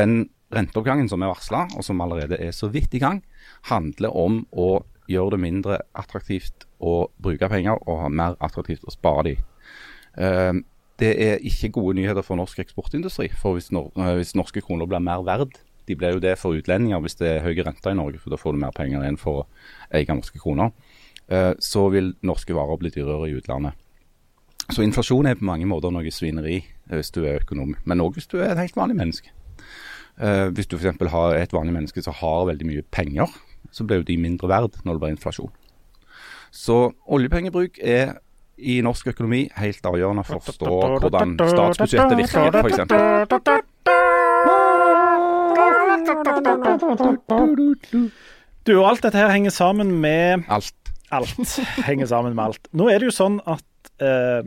[0.00, 0.16] Den
[0.56, 3.20] renteoppgangen som er varsla, og som allerede er så vidt i gang,
[3.68, 4.80] handler om å
[5.10, 9.34] gjøre det mindre attraktivt å bruke penger og mer attraktivt å spare de.
[10.18, 10.54] Eh,
[11.02, 13.30] det er ikke gode nyheter for norsk eksportindustri.
[13.38, 15.56] For eh, hvis norske kroner blir mer verd,
[15.88, 18.40] de blir jo det for utlendinger hvis det er høye renter i Norge, for da
[18.40, 19.46] får du mer penger igjen for å
[19.94, 20.70] eie norske kroner,
[21.28, 23.80] eh, så vil norske varer bli dyrere i utlandet.
[24.72, 28.16] Så inflasjon er på mange måter noe svineri eh, hvis du er økonom, men òg
[28.16, 29.34] hvis du er et helt vanlig menneske.
[30.14, 31.00] Hvis du f.eks.
[31.02, 33.32] er et vanlig menneske som har veldig mye penger,
[33.70, 35.52] så ble jo de mindre verd når det var inflasjon.
[36.54, 38.18] Så oljepengebruk er
[38.58, 42.78] i norsk økonomi helt avgjørende for å forstå hvordan statsbudsjettet virker, f.eks.
[48.64, 50.74] Du, og alt dette her henger sammen med Alt.
[51.12, 52.68] Alt henger sammen med alt.
[52.72, 54.40] Nå er det jo sånn at eh,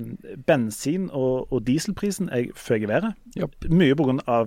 [0.47, 3.13] bensin- og, og dieselprisen er føk i været.
[3.69, 4.39] Mye pga.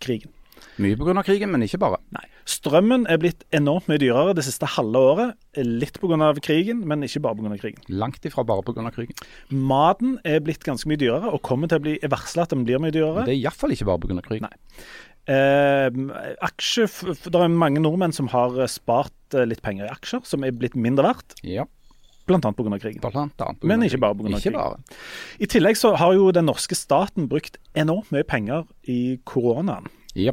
[0.00, 0.30] krigen.
[0.78, 1.22] Mye pga.
[1.22, 2.02] krigen, men ikke bare.
[2.14, 2.26] Nei.
[2.44, 5.34] Strømmen er blitt enormt mye dyrere det siste halve året.
[5.56, 6.32] Litt pga.
[6.44, 7.56] krigen, men ikke bare pga.
[7.60, 7.80] krigen.
[7.88, 8.90] Langt ifra bare pga.
[8.92, 9.14] krigen.
[9.50, 12.78] Maten er blitt ganske mye dyrere, og kommer til å bli varsla at den blir
[12.78, 13.24] mye dyrere.
[13.24, 14.22] Men Det er iallfall ikke bare pga.
[14.22, 14.42] krigen.
[14.48, 14.56] Nei.
[15.26, 15.88] Eh,
[16.44, 16.84] aksje,
[17.24, 20.52] det er mange nordmenn som har eh, spart eh, litt penger i aksjer, som er
[20.52, 21.64] blitt mindre verdt, Ja,
[22.26, 22.78] Blant annet pga.
[22.80, 23.00] krigen.
[23.00, 23.36] blant annet.
[23.36, 24.60] på grunn av Men ikke bare på grunn av Ikke krigen.
[24.60, 24.78] bare.
[25.40, 29.86] I tillegg så har jo den norske staten brukt enormt mye penger i koronaen.
[30.14, 30.32] Ja.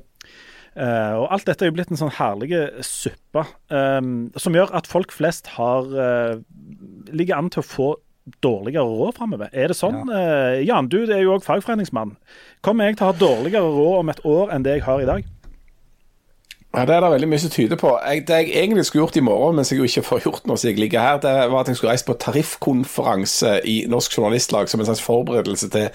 [1.19, 2.53] Og alt dette er jo blitt en sånn herlig
[2.87, 3.43] suppe
[3.73, 3.99] eh,
[4.39, 6.37] som gjør at folk flest har eh,
[7.11, 7.89] ligger an til å få
[8.45, 9.49] dårligere råd framover.
[9.51, 10.03] Er det sånn?
[10.13, 12.15] Eh, Jan, du er jo òg fagforeningsmann.
[12.65, 15.09] Kommer jeg til å ha dårligere råd om et år enn det jeg har i
[15.09, 15.29] dag?
[16.71, 17.89] Ja, Det er det veldig mye som tyder på.
[18.07, 20.55] Jeg, det jeg egentlig skulle gjort i morgen, mens jeg jo ikke får gjort noe
[20.57, 24.69] siden jeg ligger her, det var at jeg skulle reist på tariffkonferanse i Norsk Journalistlag
[24.71, 25.89] som en slags forberedelse til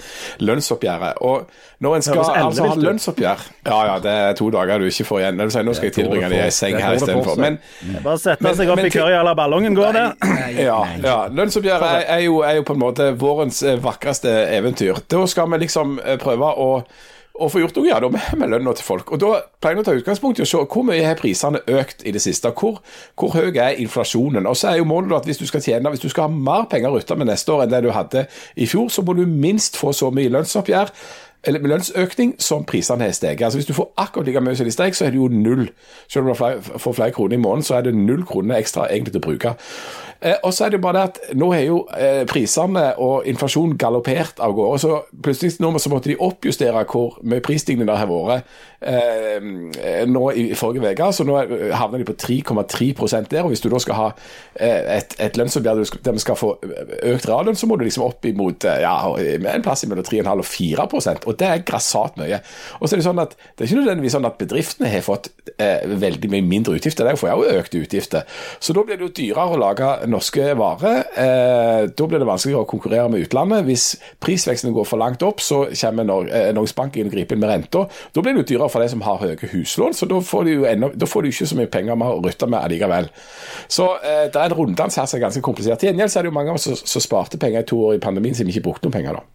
[0.45, 1.23] lønnsoppgjøret.
[1.25, 1.49] Og
[1.81, 5.09] når en skal Høres altså, ha lønnsoppgjør Ja ja, det er to dager du ikke
[5.09, 5.41] får igjen.
[5.41, 7.41] Det vil si, nå skal jeg tilbringe det i ei seng er her istedenfor.
[7.41, 7.59] Men
[8.05, 10.07] Bare sette seg opp i køya eller ballongen går det.
[10.69, 11.19] ja, ja.
[11.33, 15.01] lønnsoppgjøret er, er, jo, er jo på en måte vårens eh, vakreste eventyr.
[15.09, 16.71] Da skal vi liksom eh, prøve å
[17.41, 19.13] å få gjort noe ja, med, med lønna til folk.
[19.13, 22.05] Og Da pleier vi å ta utgangspunkt i å se hvor mye har prisene økt
[22.07, 22.53] i det siste.
[22.57, 22.81] Hvor,
[23.19, 24.49] hvor høy er inflasjonen?
[24.49, 26.69] Og så er jo målet at Hvis du skal tjene, hvis du skal ha mer
[26.71, 28.27] penger å rutte med neste år enn det du hadde
[28.57, 30.93] i fjor, så må du minst få så mye lønnsoppgjør
[31.47, 33.43] lønnsøkning som prisene har steget.
[33.43, 35.69] Altså Hvis du får akkurat like mye som de steg, så er det jo null.
[36.09, 39.13] Selv om du får flere kroner i måneden, så er det null kroner ekstra egentlig
[39.13, 39.55] til å bruke.
[40.21, 43.27] Eh, og så er det jo bare det at nå har jo eh, prisene og
[43.29, 44.79] inflasjonen galoppert av gårde.
[44.81, 48.47] Så plutselig nå så måtte de oppjustere hvor mye prisstigning det har vært
[48.81, 51.11] eh, nå i forrige uke.
[51.13, 51.37] Så nå
[51.77, 53.45] havner de på 3,3% der.
[53.45, 54.09] og Hvis du da skal ha
[54.55, 58.25] eh, et, et lønnsoppgjør der vi skal få økt reallønn, så må du liksom opp
[58.27, 60.89] imot ja, en plass mellom 3,5 og 4
[61.27, 62.41] og det er grassat mye.
[62.81, 65.31] Og så er Det sånn at det er ikke nødvendigvis sånn at bedriftene har fått
[65.57, 68.27] eh, veldig mye mindre utgifter, de får jo økte utgifter.
[68.61, 71.03] Så da blir det jo dyrere å lage norske varer.
[71.17, 73.67] Eh, da blir det vanskeligere å konkurrere med utlandet.
[73.69, 73.89] Hvis
[74.23, 77.43] prisveksten går for langt opp, så kommer Nor eh, Norges Bank inn og griper inn
[77.43, 77.87] med renta.
[77.87, 80.57] Da blir det jo dyrere for de som har høye huslån, så da får de
[80.57, 83.11] jo får de ikke så mye penger med å rutte med allikevel.
[83.69, 85.81] Så eh, det er en runddans her som er ganske komplisert.
[85.81, 88.03] Til gjengjeld er det jo mange av oss som sparte penger i to år i
[88.03, 89.27] pandemien som ikke brukte noen penger da.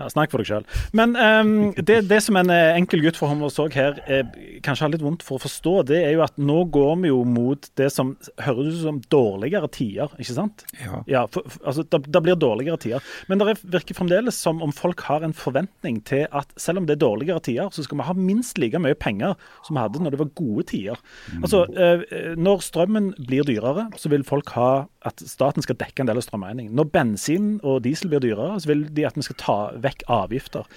[0.00, 0.66] Ja, Snakk for deg sjøl.
[0.96, 4.28] Men um, det, det, som en eh, enkel gutt fra så her er,
[4.64, 7.20] kanskje har litt vondt for å forstå, det er jo at nå går vi jo
[7.28, 10.64] mot det som høres ut som dårligere tider, ikke sant?
[10.80, 11.02] Ja.
[11.10, 13.10] ja for, altså, det, det, blir dårligere tider.
[13.28, 16.96] Men det virker fremdeles som om folk har en forventning til at selv om det
[16.96, 19.36] er dårligere tider, så skal vi ha minst like mye penger
[19.66, 21.04] som vi hadde når det var gode tider.
[21.34, 21.44] Mm.
[21.44, 22.06] Altså, uh,
[22.40, 24.70] Når strømmen blir dyrere, så vil folk ha
[25.06, 26.74] at staten skal dekke en del av strømregningen.
[26.76, 30.68] Når bensin og diesel blir dyrere, så vil de at vi skal ta vekk avgifter.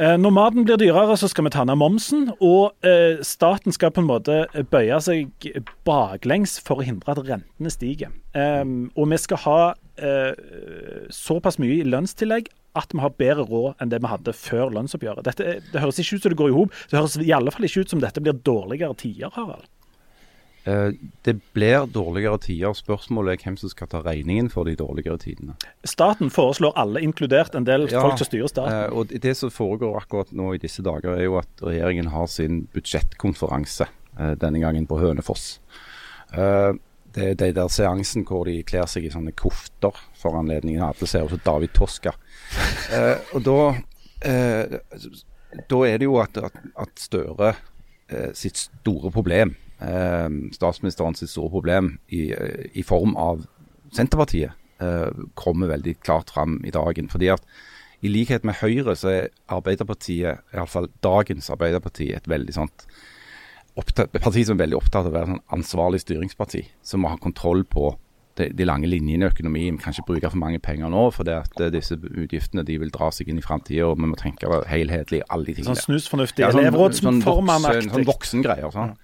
[0.00, 3.92] Eh, når maten blir dyrere, så skal vi ta ned momsen, og eh, staten skal
[3.92, 4.38] på en måte
[4.72, 5.50] bøye seg
[5.84, 8.14] baklengs for å hindre at rentene stiger.
[8.32, 8.64] Eh,
[8.96, 9.60] og vi skal ha
[11.12, 12.46] såpass mye i lønnstillegg
[12.80, 15.26] at vi har bedre råd enn det vi hadde før lønnsoppgjøret.
[15.28, 16.78] Dette, det høres ikke ut som det går i hop.
[16.88, 19.68] Det høres i alle fall ikke ut som dette blir dårligere tider, Harald.
[20.64, 20.88] Eh,
[21.22, 22.72] det blir dårligere tider.
[22.72, 25.56] Spørsmålet er hvem som skal ta regningen for de dårligere tidene.
[25.84, 28.76] Staten foreslår alle, inkludert en del ja, folk som styrer staten.
[28.76, 32.30] Eh, og Det som foregår akkurat nå i disse dager, er jo at regjeringen har
[32.30, 33.88] sin budsjettkonferanse
[34.18, 35.56] eh, denne gangen på Hønefoss.
[36.32, 40.80] Det er de der seansen hvor de kler seg i sånne kofter for anledningen.
[40.86, 42.14] Alle ser ut som David Toska.
[43.34, 43.58] og da,
[45.68, 46.56] da er det jo at, at,
[46.86, 47.52] at Støre
[48.32, 49.52] sitt store problem
[49.82, 53.44] eh, statsministeren sitt store problem i, eh, i form av
[53.92, 57.08] Senterpartiet eh, kommer veldig klart fram i dagen.
[57.08, 57.44] fordi at
[58.02, 62.86] i likhet med Høyre så er Arbeiderpartiet, iallfall dagens Arbeiderparti, et veldig sånt
[63.78, 66.64] opptatt, parti som er veldig opptatt av å være et sånn ansvarlig styringsparti.
[66.82, 67.92] Som må ha kontroll på
[68.40, 69.76] de, de lange linjene i økonomien.
[69.76, 72.92] Vi kan ikke bruke for mange penger nå, for det at disse utgiftene de vil
[72.92, 73.92] dra seg inn i framtida.
[73.94, 75.76] Vi må tenke helhetlig alle de tingene.
[75.76, 78.72] Sånn snusfornuftig ja, sånn, elevrådsformann sånn, voksen, sånn voksengreier.
[78.74, 78.96] Sånn.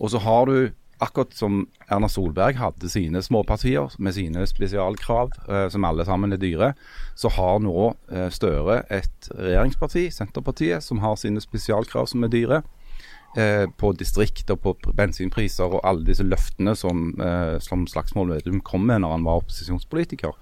[0.00, 0.70] Og så har du,
[1.00, 6.40] akkurat som Erna Solberg hadde sine småpartier med sine spesialkrav, eh, som alle sammen er
[6.40, 6.72] dyre,
[7.16, 12.62] så har nå eh, Støre et regjeringsparti, Senterpartiet, som har sine spesialkrav som er dyre.
[13.38, 18.58] Eh, på distrikt og på bensinpriser og alle disse løftene som, eh, som Slagsvold Vedum
[18.60, 20.34] kom med når han var opposisjonspolitiker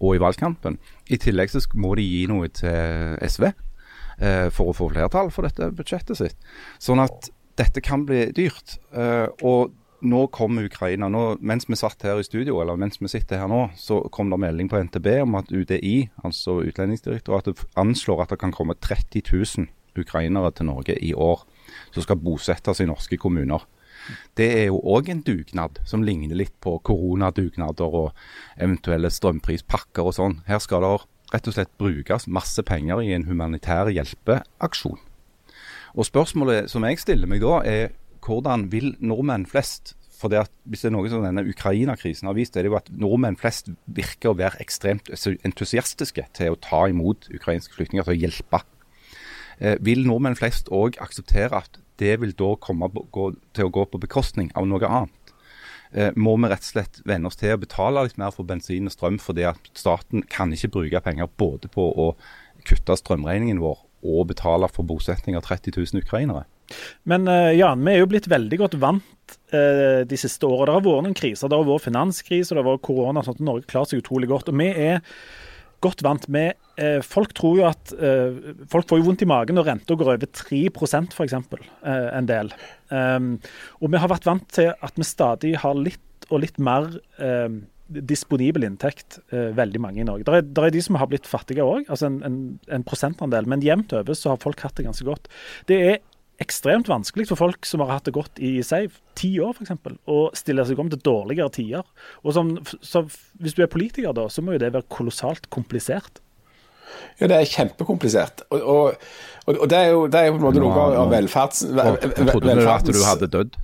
[0.00, 0.76] og i valgkampen.
[1.08, 5.48] I tillegg så må de gi noe til SV eh, for å få flertall for
[5.48, 6.36] dette budsjettet sitt.
[6.76, 8.78] Sånn at dette kan bli dyrt.
[8.94, 9.74] Uh, og
[10.06, 11.08] nå kommer Ukraina.
[11.08, 14.30] Nå, mens vi satt her i studio, eller mens vi sitter her nå, så kom
[14.30, 19.24] det melding på NTB om at UDI, altså Utlendingsdirektoratet, anslår at det kan komme 30
[19.32, 21.46] 000 ukrainere til Norge i år
[21.94, 23.64] som skal bosettes i norske kommuner.
[24.38, 28.12] Det er jo òg en dugnad som ligner litt på koronadugnader og
[28.60, 30.40] eventuelle strømprispakker og sånn.
[30.46, 30.92] Her skal det
[31.32, 35.00] rett og slett brukes masse penger i en humanitær hjelpeaksjon.
[35.96, 37.94] Og Spørsmålet som jeg stiller meg da, er
[38.26, 42.36] hvordan vil nordmenn flest for det at Hvis det er noe som denne Ukraina-krisen har
[42.38, 45.10] vist, er det jo at nordmenn flest virker å være ekstremt
[45.44, 48.62] entusiastiske til å ta imot ukrainske flyktninger, til å hjelpe.
[49.60, 53.84] Eh, vil nordmenn flest òg akseptere at det vil da komme gå, til å gå
[53.92, 55.34] på bekostning av noe annet?
[55.92, 58.88] Eh, må vi rett og slett venne oss til å betale litt mer for bensin
[58.88, 62.14] og strøm fordi at staten kan ikke bruke penger både på å
[62.66, 66.44] kutte strømregningen vår og betale for bosetting av 30 000 ukrainere.
[67.06, 70.66] Men uh, Jan, vi er jo blitt veldig godt vant eh, de siste årene.
[70.66, 71.50] Det har vært noen kriser.
[71.50, 73.22] Det har vært finanskrise, det har vært korona.
[73.22, 74.50] sånn at Norge klarer seg utrolig godt.
[74.50, 74.98] Og vi er
[75.84, 77.92] godt vant med eh, Folk tror jo at
[78.72, 81.36] Folk får jo vondt i magen når renta går over 3% f.eks.
[81.36, 82.50] Eh, en del.
[82.90, 83.32] Um,
[83.82, 86.88] og vi har vært vant til at vi stadig har litt og litt mer
[87.86, 90.26] disponibel inntekt, eh, veldig mange i Norge.
[90.26, 92.36] Det er, er, de som har blitt fattige òg, altså en, en,
[92.72, 93.46] en, prosentandel.
[93.48, 95.30] Men jevnt over så har folk hatt det ganske godt.
[95.70, 95.98] Det er
[96.42, 99.72] ekstremt vanskelig for folk som har hatt det godt i seg, ti år f.eks.,
[100.12, 101.86] å stille seg om til dårligere tider.
[102.24, 103.06] Og som, så,
[103.40, 106.20] Hvis du er politiker, da, så må jo det være kolossalt komplisert.
[107.20, 108.44] Ja, det er kjempekomplisert.
[108.50, 108.60] Og,
[109.46, 111.64] og, og det, er jo, det er jo på en måte noe av velferds...
[111.66, 113.58] Jeg trodde du at du hadde dødd.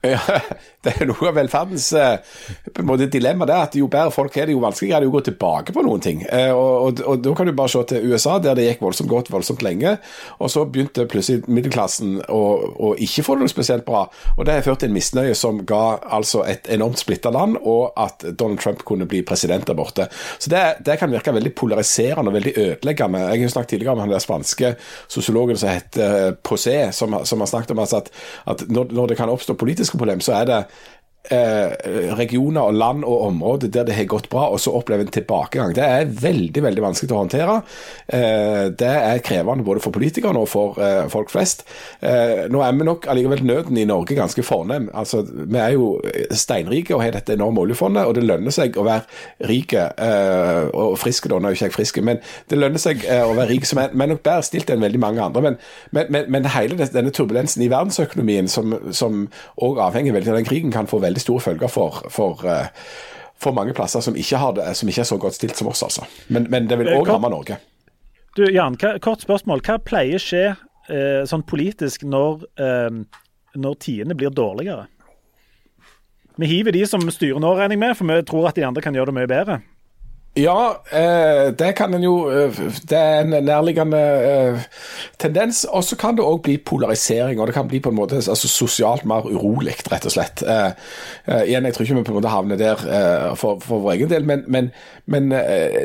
[0.00, 0.20] Ja,
[0.84, 2.36] det er noe av velferdens eh,
[2.72, 3.44] på en måte dilemma.
[3.44, 5.82] det at Jo bedre folk er det, jo vanskeligere er det å gå tilbake på
[5.84, 6.22] noen ting.
[6.24, 9.10] Eh, og, og, og, Da kan du bare se til USA, der det gikk voldsomt
[9.10, 9.98] godt voldsomt lenge.
[10.40, 12.40] Og så begynte plutselig middelklassen å,
[12.88, 14.06] å ikke få det noe spesielt bra.
[14.38, 15.82] Og Det har ført til en misnøye som ga
[16.16, 20.08] altså et enormt splitta land, og at Donald Trump kunne bli president der borte.
[20.38, 23.26] Så Det, det kan virke veldig polariserende og veldig ødeleggende.
[23.34, 24.72] Jeg har snakket tidligere om han der spanske
[25.12, 28.10] sosiologen som heter Posé, som, som har snakket om altså at,
[28.48, 30.64] at når, når det kan oppstå politisk økonomiske problem, så er det
[31.30, 35.74] regioner og land og områder der det har gått bra, og så opplever en tilbakegang.
[35.76, 37.56] Det er veldig veldig vanskelig å håndtere.
[38.08, 41.66] Eh, det er krevende både for politikerne og for eh, folk flest.
[42.00, 44.88] Eh, nå er vi nok allikevel nøden i Norge ganske fornem.
[44.96, 45.90] Altså, vi er jo
[46.32, 50.96] steinrike og har dette enorme oljefondet, og det lønner seg å være rike eh, og
[51.00, 51.30] friske.
[51.30, 53.68] Da, nå er jo ikke jeg frisk, men det lønner seg eh, å være rik,
[53.68, 55.44] som er nok bedre stilt enn veldig mange andre.
[55.50, 55.60] Men,
[55.96, 59.20] men, men, men hele denne turbulensen i verdensøkonomien, som
[59.60, 62.70] òg avhenger veldig av den krigen, kan få veldig veldig store følger for, for, eh,
[63.40, 65.82] for mange plasser som ikke, det, som ikke, er så godt stilt som oss.
[65.86, 66.06] altså.
[66.28, 67.58] Men, men det vil òg eh, ramme Norge.
[68.38, 69.62] Du, Jan, kort spørsmål.
[69.66, 73.02] Hva pleier skje eh, sånn politisk når, eh,
[73.58, 74.86] når tidene blir dårligere?
[76.40, 78.84] Vi hiver de som styrer nå, regner jeg med, for vi tror at de andre
[78.84, 79.60] kan gjøre det mye bedre.
[80.38, 82.54] Ja, eh, det kan en jo eh,
[82.86, 84.60] Det er en nærliggende eh,
[85.18, 85.64] tendens.
[85.64, 88.48] Og så kan det òg bli polarisering, og det kan bli på en måte altså,
[88.48, 90.44] sosialt mer urolig, rett og slett.
[91.46, 94.24] igjen, jeg tror ikke vi på en måte havner der for, for vår egen del,
[94.24, 94.70] men, men,
[95.06, 95.28] men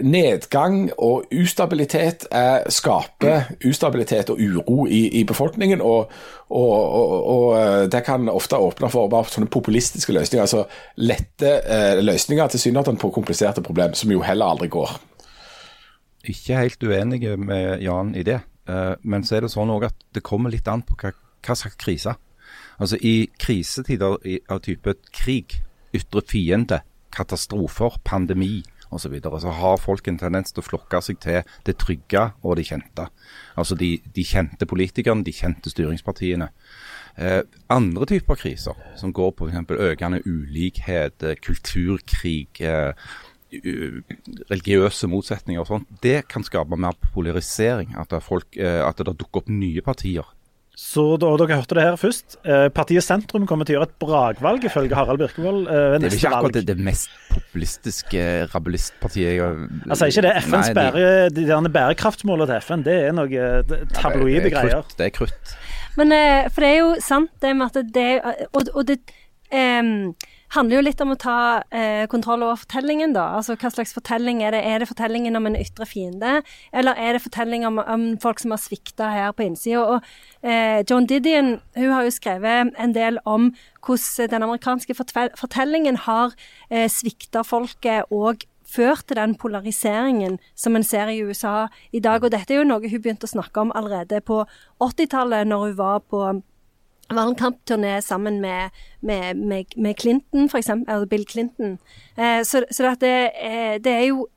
[0.06, 2.28] nedgang og ustabilitet
[2.70, 5.82] skaper ustabilitet og uro i, i befolkningen.
[5.82, 6.12] og
[6.50, 10.46] og, og, og, eh, det kan ofte åpne for bare sånne populistiske løsninger.
[10.46, 10.66] Altså
[11.02, 14.94] lette eh, løsninger tilsynelatende på kompliserte problem, som jo heller aldri går.
[16.30, 18.44] Ikke helt uenig med Jan i det.
[18.70, 21.16] Eh, men så er det sånn at det kommer litt an på hva,
[21.46, 22.14] hva slags krise.
[22.78, 24.20] Altså I krisetider
[24.52, 25.58] av type krig,
[25.96, 26.82] ytre fiende,
[27.16, 28.60] katastrofer, pandemi
[28.92, 29.06] osv.
[29.06, 32.60] Så, videre, så har folk en tendens til å flokke seg til det trygge og
[32.60, 33.08] det kjente.
[33.56, 36.50] Altså de, de kjente politikerne, de kjente styringspartiene.
[37.18, 37.42] Eh,
[37.72, 39.72] andre typer kriser, som går på f.eks.
[39.72, 42.92] økende ulikhet, eh, kulturkrig, eh,
[44.52, 47.96] religiøse motsetninger og sånt, det kan skape mer polarisering.
[47.98, 50.35] At folk, eh, at det dukker opp nye partier
[50.76, 52.36] så da, dere hørte det her først.
[52.44, 55.70] Eh, partiet Sentrum kommer til å gjøre et brakvalg, ifølge Harald Birkevold.
[55.72, 59.40] Eh, det er ikke akkurat det, det, mest populistiske rabulistpartiet
[59.88, 61.06] Altså ikke det FNs nei, bære,
[61.36, 63.50] de, de bærekraftsmålene til FN, det er noe
[63.96, 64.96] tabloide ja, greier.
[65.00, 65.56] Det er krutt.
[65.96, 68.10] Men eh, for det er jo sant det med at det
[68.52, 69.00] Og, og det
[69.56, 70.12] um,
[70.54, 71.38] handler jo litt om å ta
[71.74, 73.26] eh, kontroll over fortellingen, da.
[73.40, 74.62] Altså hva slags fortelling er det?
[74.66, 76.40] Er det fortellingen om en ytre fiende,
[76.72, 79.84] eller er det fortelling om, om folk som har svikta her på innsida?
[79.84, 83.54] Og eh, Joan Didion har jo skrevet en del om
[83.86, 86.34] hvordan den amerikanske fortellingen har
[86.70, 92.24] eh, svikta folket og ført til den polariseringen som en ser i USA i dag.
[92.24, 94.44] Og dette er jo noe hun begynte å snakke om allerede på
[94.84, 96.24] 80-tallet, når hun var på
[97.14, 101.78] valgkampturné sammen med, med, med, med Clinton, for eksempel, eller Bill Clinton.
[102.18, 104.28] Eh, så, så det, eh, det, er jo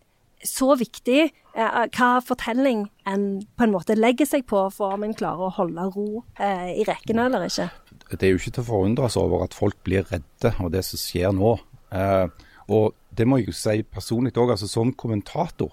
[0.45, 5.16] så viktig eh, hva fortelling en på en måte legger seg på for om en
[5.16, 7.71] klarer å holde ro eh, i rekkene eller ikke.
[8.12, 11.01] Det er jo ikke til å forundres over at folk blir redde av det som
[11.01, 11.57] skjer nå.
[11.93, 12.27] Eh,
[12.69, 15.73] og det må jeg jo si personlig òg, altså som kommentator.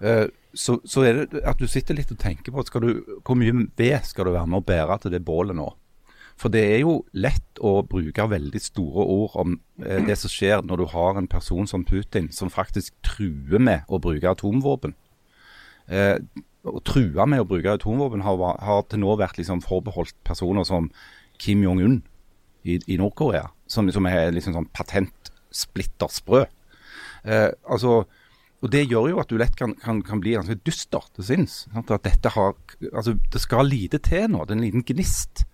[0.00, 2.90] Eh, så, så, er det at du sitter litt og tenker på du,
[3.26, 5.66] hvor mye ved skal du være med å bære til det bålet nå.
[6.40, 9.54] For det er jo lett å bruke veldig store ord om
[9.84, 13.86] eh, det som skjer når du har en person som Putin som faktisk truer med
[13.86, 14.96] å bruke atomvåpen.
[15.86, 16.18] Eh,
[16.64, 20.90] å true med å bruke atomvåpen har, har til nå vært liksom forbeholdt personer som
[21.38, 22.00] Kim Jong-un
[22.64, 26.44] i, i Nord-Korea, som, som, er liksom sånn patent splitter sprø.
[27.22, 28.04] Eh, altså,
[28.64, 31.64] og Det gjør jo at du lett kan, kan, kan bli ganske dyster til sinns.
[31.76, 34.46] Altså, det skal lite til nå.
[34.46, 35.44] Det er en liten gnist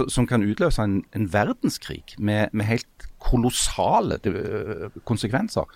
[0.00, 5.66] som kan utløse en, en verdenskrig med, med, helt kolossale eh, konsekvenser.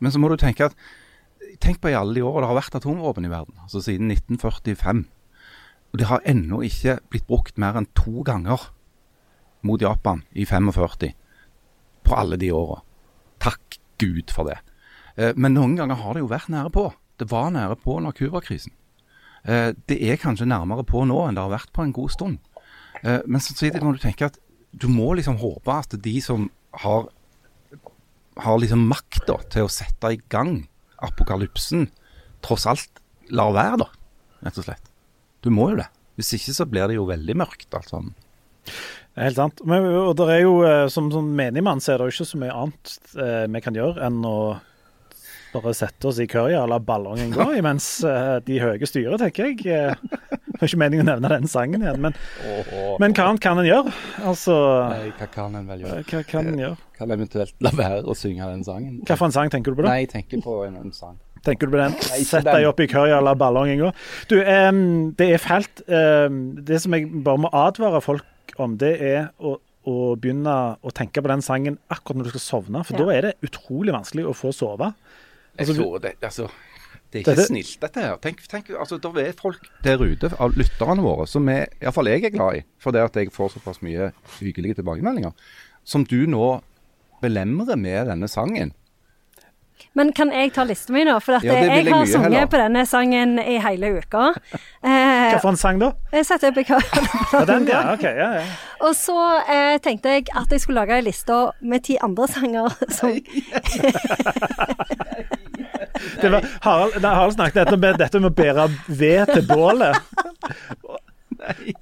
[0.00, 0.78] Men så må du tenke at
[1.60, 5.02] Tenk på i alle de årene det har vært atomvåpen i verden, altså siden 1945.
[5.92, 8.64] Og det har ennå ikke blitt brukt mer enn to ganger
[9.62, 11.12] mot Japan i 45
[12.02, 12.80] på alle de åra.
[13.44, 14.56] Takk Gud for det.
[15.14, 16.88] Eh, men noen ganger har det jo vært nære på.
[17.22, 18.74] Det var nære på under Cuba-krisen.
[19.44, 22.38] Det er kanskje nærmere på nå enn det har vært på en god stund.
[23.04, 24.38] Eh, men samtidig må du tenke at
[24.74, 26.48] du må liksom håpe at de som
[26.82, 27.06] har,
[28.42, 30.64] har liksom makta til å sette i gang
[31.04, 31.86] apokalypsen,
[32.44, 33.02] tross alt
[33.34, 33.88] lar være, da.
[34.44, 34.90] Rett og slett.
[35.44, 35.88] Du må jo det.
[36.18, 38.14] Hvis ikke så blir det jo veldig mørkt, alt sammen.
[39.18, 39.60] Helt sant.
[39.68, 42.40] Men, og det er jo, eh, som, som menigmann så er det jo ikke så
[42.40, 44.38] mye annet eh, vi kan gjøre enn å
[45.54, 49.52] bare sette oss i køya og la ballongen gå imens eh, de høye styrer, tenker
[49.52, 49.66] jeg.
[49.66, 50.20] Eh,
[50.54, 52.14] Det var ikke meningen å nevne den sangen igjen, men,
[53.02, 53.90] men hva annet kan en gjøre?
[54.22, 54.54] Altså,
[54.92, 56.04] Nei, hva kan en vel gjøre?
[56.12, 56.76] hva kan en gjøre?
[56.94, 59.00] Kan eventuelt la være å synge den sangen?
[59.02, 59.90] Hva for en sang tenker du på da?
[59.90, 61.16] Nei, jeg tenker på en, annen sang.
[61.44, 61.96] Tenker du på den?
[62.24, 63.90] Sett deg opp i køya og la ballongen gå.
[64.30, 64.80] Du, um,
[65.18, 65.82] det er fælt.
[65.90, 66.38] Um,
[66.70, 69.56] det som jeg bare må advare folk om, det er å,
[69.90, 70.54] å begynne
[70.86, 73.02] å tenke på den sangen akkurat når du skal sovne, for Ja.
[73.10, 74.92] da er det utrolig vanskelig å få sove.
[75.58, 76.48] Jeg Altså, tror det, altså,
[77.12, 78.16] det er ikke Dette- snilt, dette her.
[78.22, 82.24] Tenk, tenk, altså, Det er folk der ute, av lytterne våre, som er, iallfall jeg
[82.24, 85.30] er glad i, for det at jeg får såpass mye hyggelige tilbakemeldinger,
[85.84, 86.60] som du nå
[87.22, 88.72] belemrer med denne sangen.
[89.94, 91.18] Men kan jeg ta lista mi, da?
[91.22, 92.46] For at Ja, jeg jeg har sunget heller.
[92.50, 94.32] på denne sangen i hele uka.
[94.82, 95.92] Hva Eh, for en sang da?
[96.12, 96.64] jeg setter opp i
[97.46, 98.44] den, ja, ok, ja, ja.
[98.80, 99.14] Og så
[99.48, 103.10] eh, tenkte jeg at jeg skulle lage ei liste med ti andre sanger som
[106.20, 109.98] Det var, Harald, nei, Harald snakket dette med, dette med å bære ved til bålet.
[111.38, 111.74] Nei.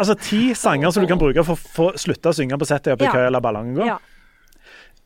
[0.00, 3.04] Altså ti sanger som du kan bruke for å slutte å synge på settet i
[3.04, 3.12] Ja.
[3.12, 3.86] køya la ballongen gå.
[3.86, 3.98] Ja.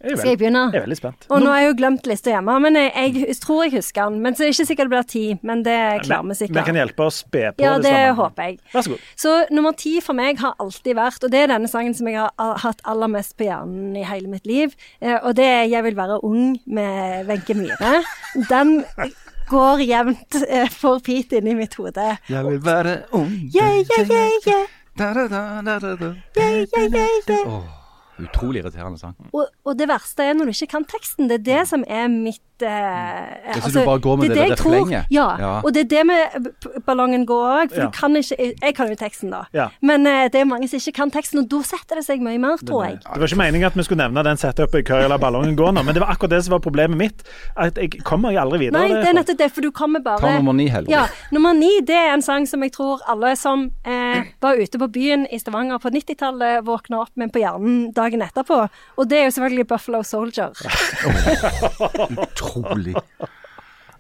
[0.01, 0.61] Er Skal jeg begynne?
[0.73, 1.25] jeg er veldig spent.
[1.35, 4.21] Og nå har jeg jo glemt lista hjemme, men jeg, jeg tror jeg husker den.
[4.23, 6.57] Men så er det ikke sikkert det blir ti, men det klarer vi sikkert.
[6.61, 8.15] Vi kan hjelpe å spe på Ja, det sammen.
[8.21, 8.59] håper jeg.
[8.75, 8.99] Vær så god.
[9.17, 12.15] Så nummer ti for meg har alltid vært, og det er denne sangen som jeg
[12.23, 15.83] har hatt aller mest på hjernen i hele mitt liv, eh, og det er 'Jeg
[15.85, 18.05] vil være ung' med Wenche Myhre.
[18.49, 18.85] Den
[19.51, 22.19] går jevnt eh, for Pete inni mitt hode.
[22.29, 24.67] Jeg vil være ung Yeah, yeah, yeah, yeah.
[24.99, 26.15] Da, da, da, da, da.
[26.37, 27.47] Yeah, yeah, yeah, yeah.
[27.47, 27.63] Åh,
[28.21, 29.15] utrolig irriterende sang.
[29.33, 31.29] Og, og det verste er når du ikke kan teksten.
[31.29, 34.57] Det er det som er mitt eh, så du bare går med det er det
[34.59, 35.07] refrenget?
[35.15, 35.51] Ja, Ja.
[35.63, 36.49] og det er det med
[36.87, 37.71] ballongen går òg.
[37.75, 37.87] For Ja.
[37.87, 39.43] du kan ikke Jeg kan jo teksten, da.
[39.55, 39.69] Ja.
[39.83, 42.39] Men eh, det er mange som ikke kan teksten, og da setter det seg mye
[42.39, 42.99] mer, tror jeg.
[43.03, 45.71] Det var ikke meningen at vi skulle nevne den setupet i og la ballongen gå
[45.73, 47.23] nå, men det var akkurat det som var problemet mitt.
[47.57, 48.81] At jeg kommer jeg aldri videre.
[48.81, 50.91] Nei, det er nettopp det, for du kommer bare Ta nummer ni heller.
[50.91, 54.79] Ja, nummer ni det er en sang som jeg tror alle som eh, var ute
[54.79, 58.69] på byen i Stavanger på 90-tallet, våkna opp med på hjernen dagen etterpå.
[58.99, 60.53] Og det er jo selvfølgelig Buffalo Soldier.
[62.23, 62.95] Utrolig.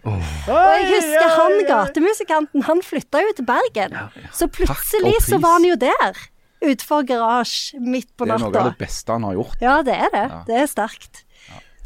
[0.09, 3.97] Og jeg husker han gatemusikanten, han flytta jo til Bergen.
[4.33, 6.21] Så plutselig så var han jo der.
[6.59, 8.49] Utenfor garasje midt på natta.
[8.49, 9.61] Det er noe av det beste han har gjort.
[9.63, 10.25] Ja, det er det.
[10.49, 11.25] Det er sterkt.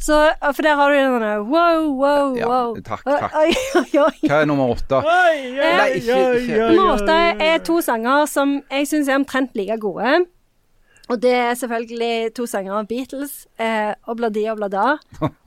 [0.03, 2.73] Så, for der har du den der wow, wow, Ja, wow.
[2.83, 3.37] takk, takk.
[3.39, 4.17] Oi, oi, oi.
[4.27, 4.99] Hva er nummer åtte?
[5.05, 10.25] Nei, ikke- ikke- Nummer åtte er to sanger som jeg syns er omtrent like gode.
[11.13, 14.97] Og det er selvfølgelig to sanger av Beatles, eh, Obladi Oblada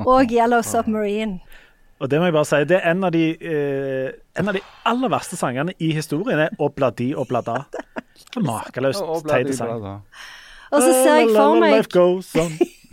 [0.05, 1.39] og Yellow Submarine.
[1.99, 4.61] Og det må jeg bare si, det er en av de, eh, en av de
[4.85, 7.63] aller verste sangene i historien er Obladi Oblada.
[8.45, 9.85] Makeløst teit sang.
[10.69, 11.87] Og så ser jeg for meg.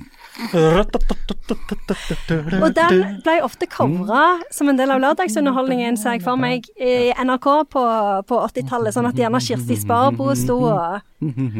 [2.62, 4.22] Og den ble ofte covra
[4.54, 7.82] som en del av lørdagsunderholdningen, ser jeg for meg, i NRK på,
[8.28, 8.96] på 80-tallet.
[8.96, 11.02] Sånn at gjerne Kirsti Sparbo sto og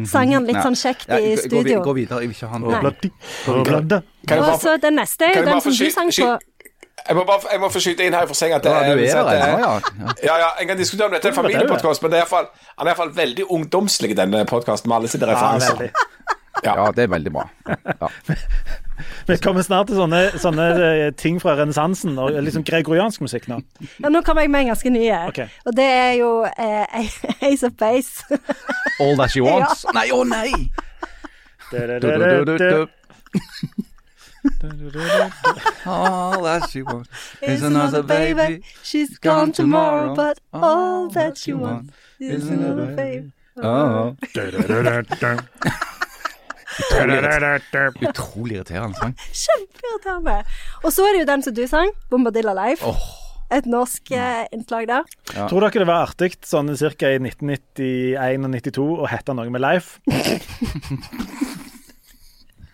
[0.09, 1.83] sang den litt sånn kjekt i studio.
[1.83, 2.57] Gå, gå videre, jeg vil ikke ha
[4.23, 6.31] jeg Og så den neste er jo den som du sang på.
[7.03, 9.01] jeg må bare jeg må få skyte inn her for seg at det Ja, du
[9.03, 9.47] er der ja.
[9.59, 9.71] ja.
[10.23, 12.33] Ja, ja, en kan diskutere om dette er en familiepodkast, men det er i hvert
[12.33, 12.47] fall,
[12.77, 15.91] han er iallfall veldig ungdomslig, denne podkasten, med alle sine Ja, referanser.
[16.63, 16.85] Veldig.
[16.85, 17.45] ja, det er veldig bra.
[17.67, 18.09] Ja.
[19.27, 23.59] Vi kommer snart til sånne, sånne eh, ting fra renessansen og liksom gregoriansk musikk nå.
[24.03, 25.07] Ja, nå kommer jeg med en ganske ny.
[25.27, 25.47] okay.
[25.65, 26.99] Og det er jo eh,
[27.41, 28.23] Ace of Base.
[29.01, 29.85] All That She Wants.
[29.95, 30.51] Nei, å nei!
[31.73, 31.79] Du,
[32.45, 32.87] du, du.
[35.85, 37.09] All that she wants
[37.41, 38.61] is another baby.
[38.83, 43.31] She's gone tomorrow, but all that she wants is another baby.
[43.57, 44.15] Oh.
[48.09, 49.17] Utrolig irriterende sang.
[49.43, 50.37] Kjempeirriterende.
[50.83, 52.95] Og så er det jo den som du sang, 'Bombadilla Life'.
[53.53, 55.03] Et norsk eh, innslag der.
[55.29, 59.61] Tror dere det var artig sånn cirka i 1991 og 92 å hete noe med
[59.61, 59.99] Leif?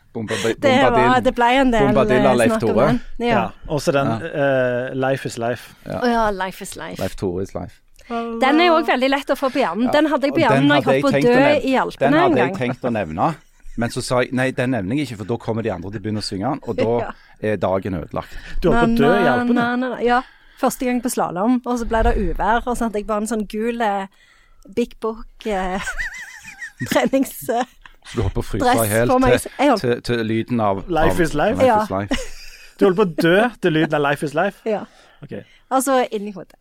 [0.10, 2.88] Det, var, det ble en del Bombadilla eh, snakk om Tore.
[2.88, 3.00] den.
[3.22, 3.28] Ja.
[3.30, 3.44] Ja.
[3.70, 5.76] Også den den Uh, Life is Life.
[5.86, 6.98] Å ja, Life is Life.
[7.02, 7.78] Leif is Life.
[8.10, 9.92] Den er òg veldig lett å få på hjernen.
[9.94, 12.24] Den hadde jeg på hjernen da jeg holdt på å dø i Den Alpene en
[12.24, 13.28] hadde jeg tenkt å nevne,
[13.80, 16.02] men så sa jeg nei, den nevner jeg ikke, for da kommer de andre til
[16.02, 17.12] å begynne å synge den, og da Ja.
[17.54, 18.36] er dagen ødelagt.
[18.62, 19.92] Du holdt på å dø i Alpene.
[20.06, 20.22] Ja.
[20.60, 23.30] Første gang på slalåm, og så ble det uvær, og så hadde jeg bare en
[23.32, 24.08] sånn gul eh,
[24.76, 25.80] Big Book eh,
[27.00, 29.38] eh, Så du holdt på å fryse i hjel meg.
[29.40, 31.56] Jeg holdt- til, til lyden av Life av is life.
[31.62, 31.80] Life Ja.
[31.84, 32.36] is life.
[32.80, 34.64] Du holder på å dø til lyden av 'Life is life'?
[34.66, 34.86] Ja.
[35.24, 35.44] Okay.
[35.70, 36.56] Altså inni hodet.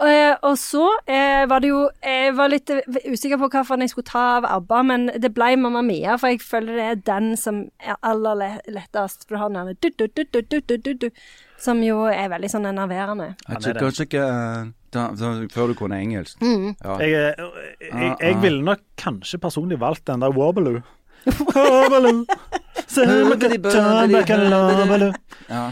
[0.00, 2.70] Og, og så eh, var det jo Jeg var litt
[3.04, 6.40] usikker på hvilken jeg skulle ta av ABBA, men det ble Mamma Mia, for jeg
[6.42, 9.28] føler det er den som er aller lettest.
[9.28, 11.12] For du har den derre
[11.58, 13.32] som jo er veldig sånn enerverende.
[13.46, 16.40] Kanskje ikke eh, før du kunne engelsk.
[16.42, 16.74] Mm.
[16.82, 16.98] Ja.
[17.02, 17.50] Jeg, jeg,
[17.92, 18.42] jeg, ah, ah.
[18.42, 20.80] ville nok kanskje personlig valgt den der Warbaloo.
[21.54, 22.24] Warbaloo.
[25.48, 25.70] Ja.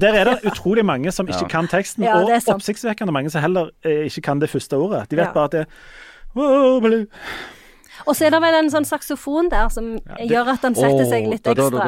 [0.00, 3.42] Der er det utrolig mange som ikke kan teksten, Ja, er og oppsiktsvekkende mange som
[3.42, 5.08] heller eh, ikke kan det første ordet.
[5.10, 7.06] De vet bare at det er
[8.06, 11.04] Og så er det vel en sånn saksofon der som det- gjør at den setter
[11.04, 11.84] seg litt ekstra.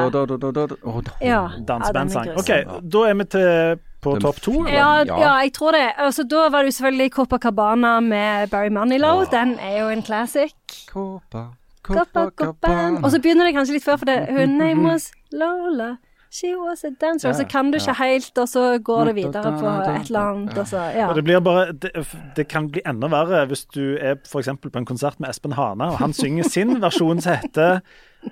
[1.21, 2.25] Ja, Dansebandsang.
[2.25, 4.51] ja, er OK, da er vi til på Den- topp to.
[4.67, 5.17] Ja, Ja.
[5.19, 5.91] ja, jeg tror det.
[5.97, 9.25] Altså, da var det jo selvfølgelig Copacabana med Barry Manilow.
[9.31, 10.53] Den er jo en classic.
[10.93, 11.47] Koppa,
[11.83, 12.73] Koppa, koppa.
[13.03, 15.95] Og så begynner det kanskje litt før, for det, her name was Lola.
[16.33, 17.29] She was a dancer.
[17.29, 20.57] Og så kan du ikke helt, og så går det videre på et eller annet,
[20.57, 21.07] og så Ja.
[21.09, 21.91] Og det blir bare det,
[22.35, 24.49] det kan bli enda verre hvis du er f.eks.
[24.61, 27.81] på en konsert med Espen Hane, og han synger sin versjon som heter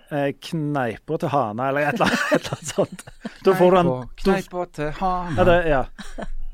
[0.10, 3.06] eh, 'Kneipa til Hana', eller et eller annet, et eller annet sånt.
[3.46, 3.94] Da får du en
[4.24, 4.94] Kneipa til
[5.38, 5.84] ja, det, ja.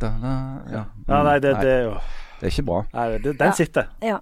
[0.02, 0.38] Da, da,
[0.72, 0.84] ja.
[1.08, 2.00] ja, nei, det, det er jo
[2.40, 2.84] det er ikke bra.
[2.94, 3.88] Nei, det, den sitter.
[4.04, 4.20] ja.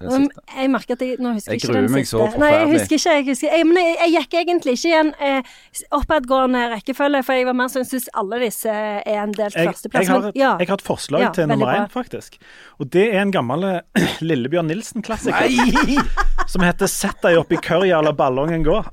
[0.00, 0.42] Siste.
[0.56, 2.38] jeg merker at jeg nå husker Jeg ikke den gruer meg så så Nei, jeg
[2.38, 2.80] forferdelig.
[2.80, 3.12] husker ikke.
[3.12, 5.52] Jeg husker, jeg, men jeg, jeg gikk egentlig ikke i en eh,
[5.98, 10.06] oppadgående rekkefølge, for jeg var mer sånn syns alle disse er en delt Jeg, førsteplass.
[10.06, 10.52] jeg, har, et, ja.
[10.58, 12.38] jeg har et forslag Ja, til nummer én, faktisk.
[12.80, 15.46] Og det er en gammel eh, Lillebjørn Nilsen-klassiker.
[16.46, 18.84] Som heter 'Sett deg opp i kørja, la ballongen gå'.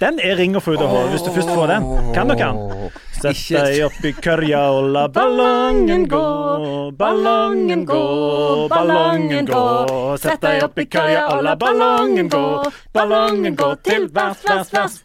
[0.00, 2.14] Den er ring å få ut av hodet hvis du først får den.
[2.14, 2.56] Kan du kan?
[3.22, 6.24] Sett deg opp i kørja og la ballongen gå,
[6.98, 10.16] ballongen gå, ballongen gå.
[10.18, 12.44] Sett deg opp i kørja og la ballongen gå,
[12.92, 15.02] ballongen gå til værs, værs, værs.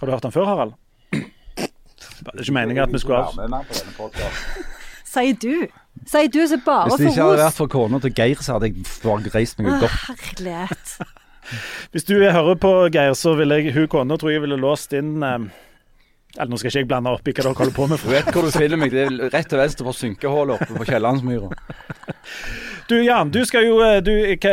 [0.00, 0.72] Har du hørt den før, Harald?
[1.12, 3.34] Det er ikke meningen at vi skulle av...
[5.04, 5.68] Sier du.
[6.06, 7.60] Sier du som bare Hvis det ikke hadde vært ros.
[7.60, 10.00] for kona til Geir, så hadde jeg bare reist meg godt.
[10.10, 10.98] Herlighet.
[11.94, 15.22] Hvis du hører på, Geir, så ville jeg, hun kona tror jeg ville låst inn
[15.22, 15.48] eh,
[16.36, 18.02] Eller nå skal ikke jeg blande opp i hva dere holder på med.
[18.02, 18.94] Du vet hvor du finner meg.
[18.94, 21.50] Det er rett til venstre for synkehullet oppe på Kiellandsmyra.
[22.86, 24.52] Du Jan, du skal jo eh, du, hva,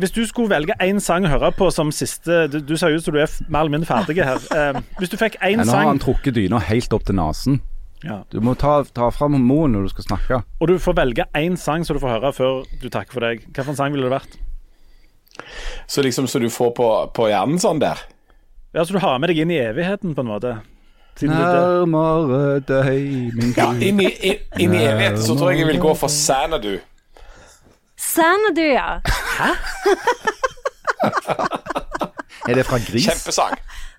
[0.00, 3.04] Hvis du skulle velge én sang å høre på som siste Du, du ser ut
[3.04, 4.42] som du er mer eller mindre ferdig her.
[4.52, 7.62] Eh, hvis du fikk én sang nå har han trukket dyna helt opp til nesen.
[8.04, 10.42] Ja, Du må ta, ta fram moen når du skal snakke.
[10.60, 13.46] og du får velge én sang som du får høre før du takker for deg,
[13.50, 14.36] hvilken sang ville det vært?
[15.90, 17.98] Så liksom så du får på, på hjernen sånn der.
[18.74, 20.52] Ja, Så du har med deg inn i evigheten, på en måte?
[21.22, 25.80] Nærmere deg, min Ja, inn i, inn, inn i evigheten så tror jeg jeg vil
[25.82, 26.72] gå for Sanadu.
[27.96, 28.98] Sanadu, ja.
[29.38, 29.50] Hæ?
[32.48, 33.06] Er det fra Gris?
[33.06, 33.54] Kjempesang.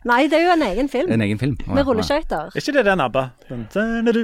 [0.06, 1.12] Nei, det er jo en egen film.
[1.12, 1.56] En egen film?
[1.66, 1.86] Med ja.
[1.88, 2.51] rulleskøyter.
[2.53, 3.24] Er ikke det den ABBA?
[3.49, 4.24] Den, den er du.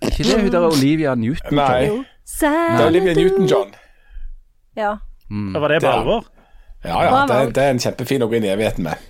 [0.00, 1.58] Er ikke det hun der Olivia Newton?
[1.58, 2.00] Nei, Jo.
[2.40, 3.76] det er Olivia Newton-John.
[4.78, 4.96] Ja.
[5.28, 6.26] Var det på alvor?
[6.86, 9.00] Ja ja, det, det er en kjempefin å gå inn i evigheten med.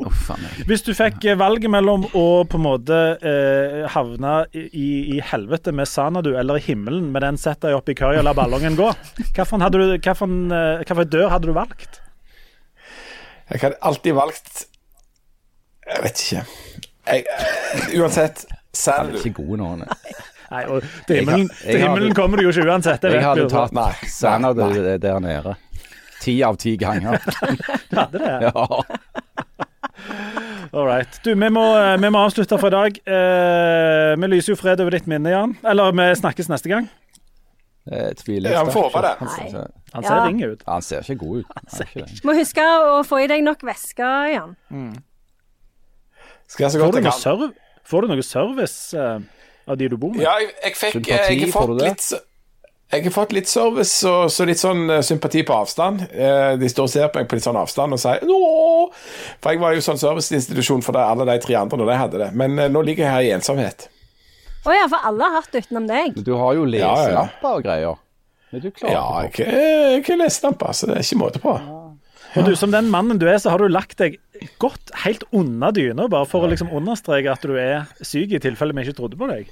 [0.00, 0.20] oh.
[0.66, 5.74] Hvis du fikk eh, valget mellom å på en måte eh, havne i, i helvete
[5.76, 8.78] med Sanadu eller i himmelen med den sett deg opp i køya og la ballongen
[8.80, 12.00] gå, eh, hvilken dør hadde du valgt?
[13.52, 14.64] Jeg hadde alltid valgt
[15.86, 16.44] Jeg vet ikke.
[17.06, 17.24] Jeg,
[18.00, 19.74] uansett, selv Han er ikke god nå.
[19.82, 19.88] nei.
[20.52, 23.02] Nei, og til himmelen, Jeg til himmelen kommer du jo ikke uansett.
[23.08, 23.92] Jeg, Jeg hadde tatt Nei,
[24.42, 24.98] nei.
[25.00, 25.54] der nede.
[26.20, 27.16] Ti av ti ganger.
[27.90, 28.34] du Hadde det.
[28.46, 28.52] Ja.
[30.72, 31.08] All right.
[31.24, 32.96] Du, vi må, eh, vi må avslutte for i dag.
[33.04, 35.56] Eh, vi lyser jo fred over ditt minne, Jan.
[35.68, 36.88] Eller vi snakkes neste gang.
[37.90, 39.14] Jeg tviler Ja, vi får håpe det.
[39.26, 39.64] Nei.
[39.92, 40.24] Han ser Ja.
[40.26, 40.62] ring ut.
[40.68, 41.46] Han ser ikke god ut.
[41.80, 42.06] Ikke.
[42.24, 44.54] Må huske å få i deg nok væske igjen.
[46.52, 47.20] Skal jeg så Får godt du jeg kan.
[47.20, 47.46] serv
[47.88, 49.16] får du noe service uh,
[49.68, 50.22] av de du bor med?
[50.26, 52.12] Ja, jeg, jeg fikk Sympati, jeg, har fått litt
[52.92, 56.02] jeg har fått litt service og så litt sånn eh, sympati på avstand.
[56.12, 58.20] Uh, De står og ser på meg på litt sånn avstand og sier!
[59.40, 62.20] For jeg var jo sånn serviceinstitusjon for det, alle de tre andre når de hadde
[62.26, 62.30] det.
[62.36, 63.88] Men uh, nå ligger jeg her i ensomhet.
[64.68, 66.20] Å ja, for alle har hatt det utenom deg.
[66.20, 67.24] Du har jo Ja, ja.
[67.48, 67.96] og greier.
[68.52, 71.56] Men du klarer Ja, jeg har ikke leselampe, så det er ikke måte på.
[72.36, 74.18] Og du, som den mannen du er, så har du lagt deg
[74.62, 78.72] godt helt under dyna, bare for å liksom understreke at du er syk, i tilfelle
[78.76, 79.50] vi ikke trodde på deg.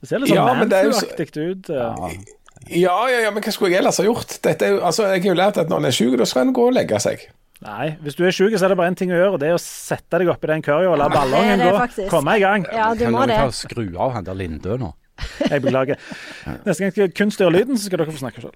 [0.00, 1.68] Det ser litt sånn Ja, men det er så- ut.
[1.68, 2.10] Ja.
[2.70, 4.38] Ja, ja, ja, men hva skulle jeg ellers ha gjort?
[4.42, 6.52] Dette er altså, jeg har jo lært at når en er syk, da skal en
[6.54, 7.24] gå og legge seg.
[7.62, 9.48] Nei, hvis du er syk, så er det bare én ting å gjøre, og det
[9.50, 11.78] er å sette deg oppi den køya og la ballongen det gå.
[11.78, 12.08] faktisk.
[12.10, 12.66] Komme i gang.
[12.72, 13.38] Ja, du Kan må det.
[13.38, 14.92] og skru av han der Lindø nå?
[15.50, 15.96] Jeg beklager.
[16.66, 18.54] Neste gang skal kunst gjøre lyden, så skal dere få snakke selv.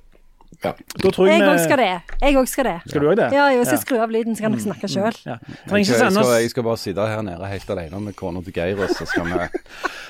[0.64, 0.72] Ja.
[1.02, 1.88] Da tror jeg Jeg òg skal det.
[2.22, 2.76] Jeg òg skal det.
[2.88, 3.26] Skal du òg det?
[3.36, 5.18] Ja, jeg skal skru av lyden, så kan dere snakke sjøl.
[5.26, 5.36] Ja.
[5.70, 8.88] Jeg jeg, jeg skal bare sitte her nede helt alene med kona til Geir, og
[8.96, 9.48] så skal vi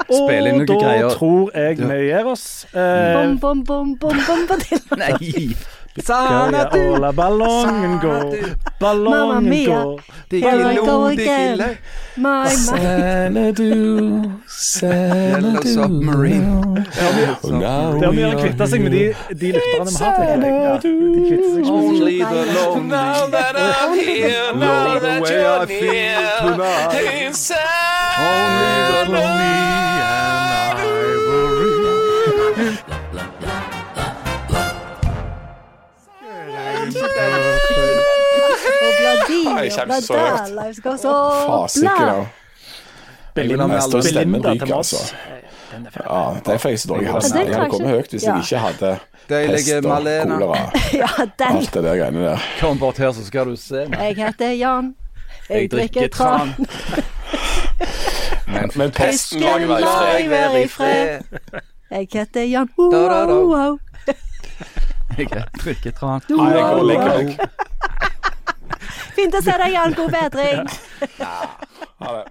[0.07, 1.05] spille inn noen greier.
[1.05, 2.67] Og da tror jeg vi gir oss.
[2.73, 4.61] Eh, Bom, bom, bom, bom, bom.
[5.03, 5.57] Nei!
[6.05, 9.67] Skal jeg la ballongen gå, Mamma ballongen mia.
[9.67, 11.59] går Here I go again.
[12.17, 12.49] My, my.
[12.49, 16.87] Xanadu, Yellow Xanadu Submarine.
[17.45, 19.03] Now Det er mye we å are kvitte seg med de,
[19.41, 20.15] de lytterne vi har.
[20.17, 20.63] tenker jeg.
[20.65, 20.91] Ja, de
[21.29, 25.23] kvitter seg ikke med Only the lonely Now that I'm here, now know the that
[25.23, 27.27] way you're I feel near, tonight.
[27.27, 30.16] inside Only the lonely
[39.57, 40.53] Nei, og kjempe så høyt.
[40.57, 42.27] Life goes on.
[43.37, 44.95] Belinda, til Moss.
[45.77, 47.39] Ja, derfor er jeg så dårlig i halsen.
[47.39, 48.93] Jeg hadde kommet høyt hvis jeg ikke hadde
[49.29, 50.37] Deilige pest og Malena.
[50.39, 50.71] kolera.
[51.03, 51.57] Ja, den.
[51.57, 52.45] Alt det der greiene der.
[52.61, 53.83] Kom bort her, så skal du se.
[53.91, 54.95] Jeg heter Jan.
[55.49, 56.55] Jeg, Jeg drikker tran.
[58.55, 60.31] Men, Men pesten må jeg være i fred.
[60.55, 61.19] jeg i fred.
[61.91, 62.69] Jeg heter Jan.
[62.79, 63.79] Wow, wow.
[65.19, 65.29] Jeg
[65.65, 66.21] drikker tran.
[66.29, 67.39] Nei, jeg går og legger meg.
[69.17, 69.97] Fint å se deg, igjen.
[69.99, 70.69] God bedring.
[71.19, 71.35] Ja.
[72.03, 72.25] Ha det.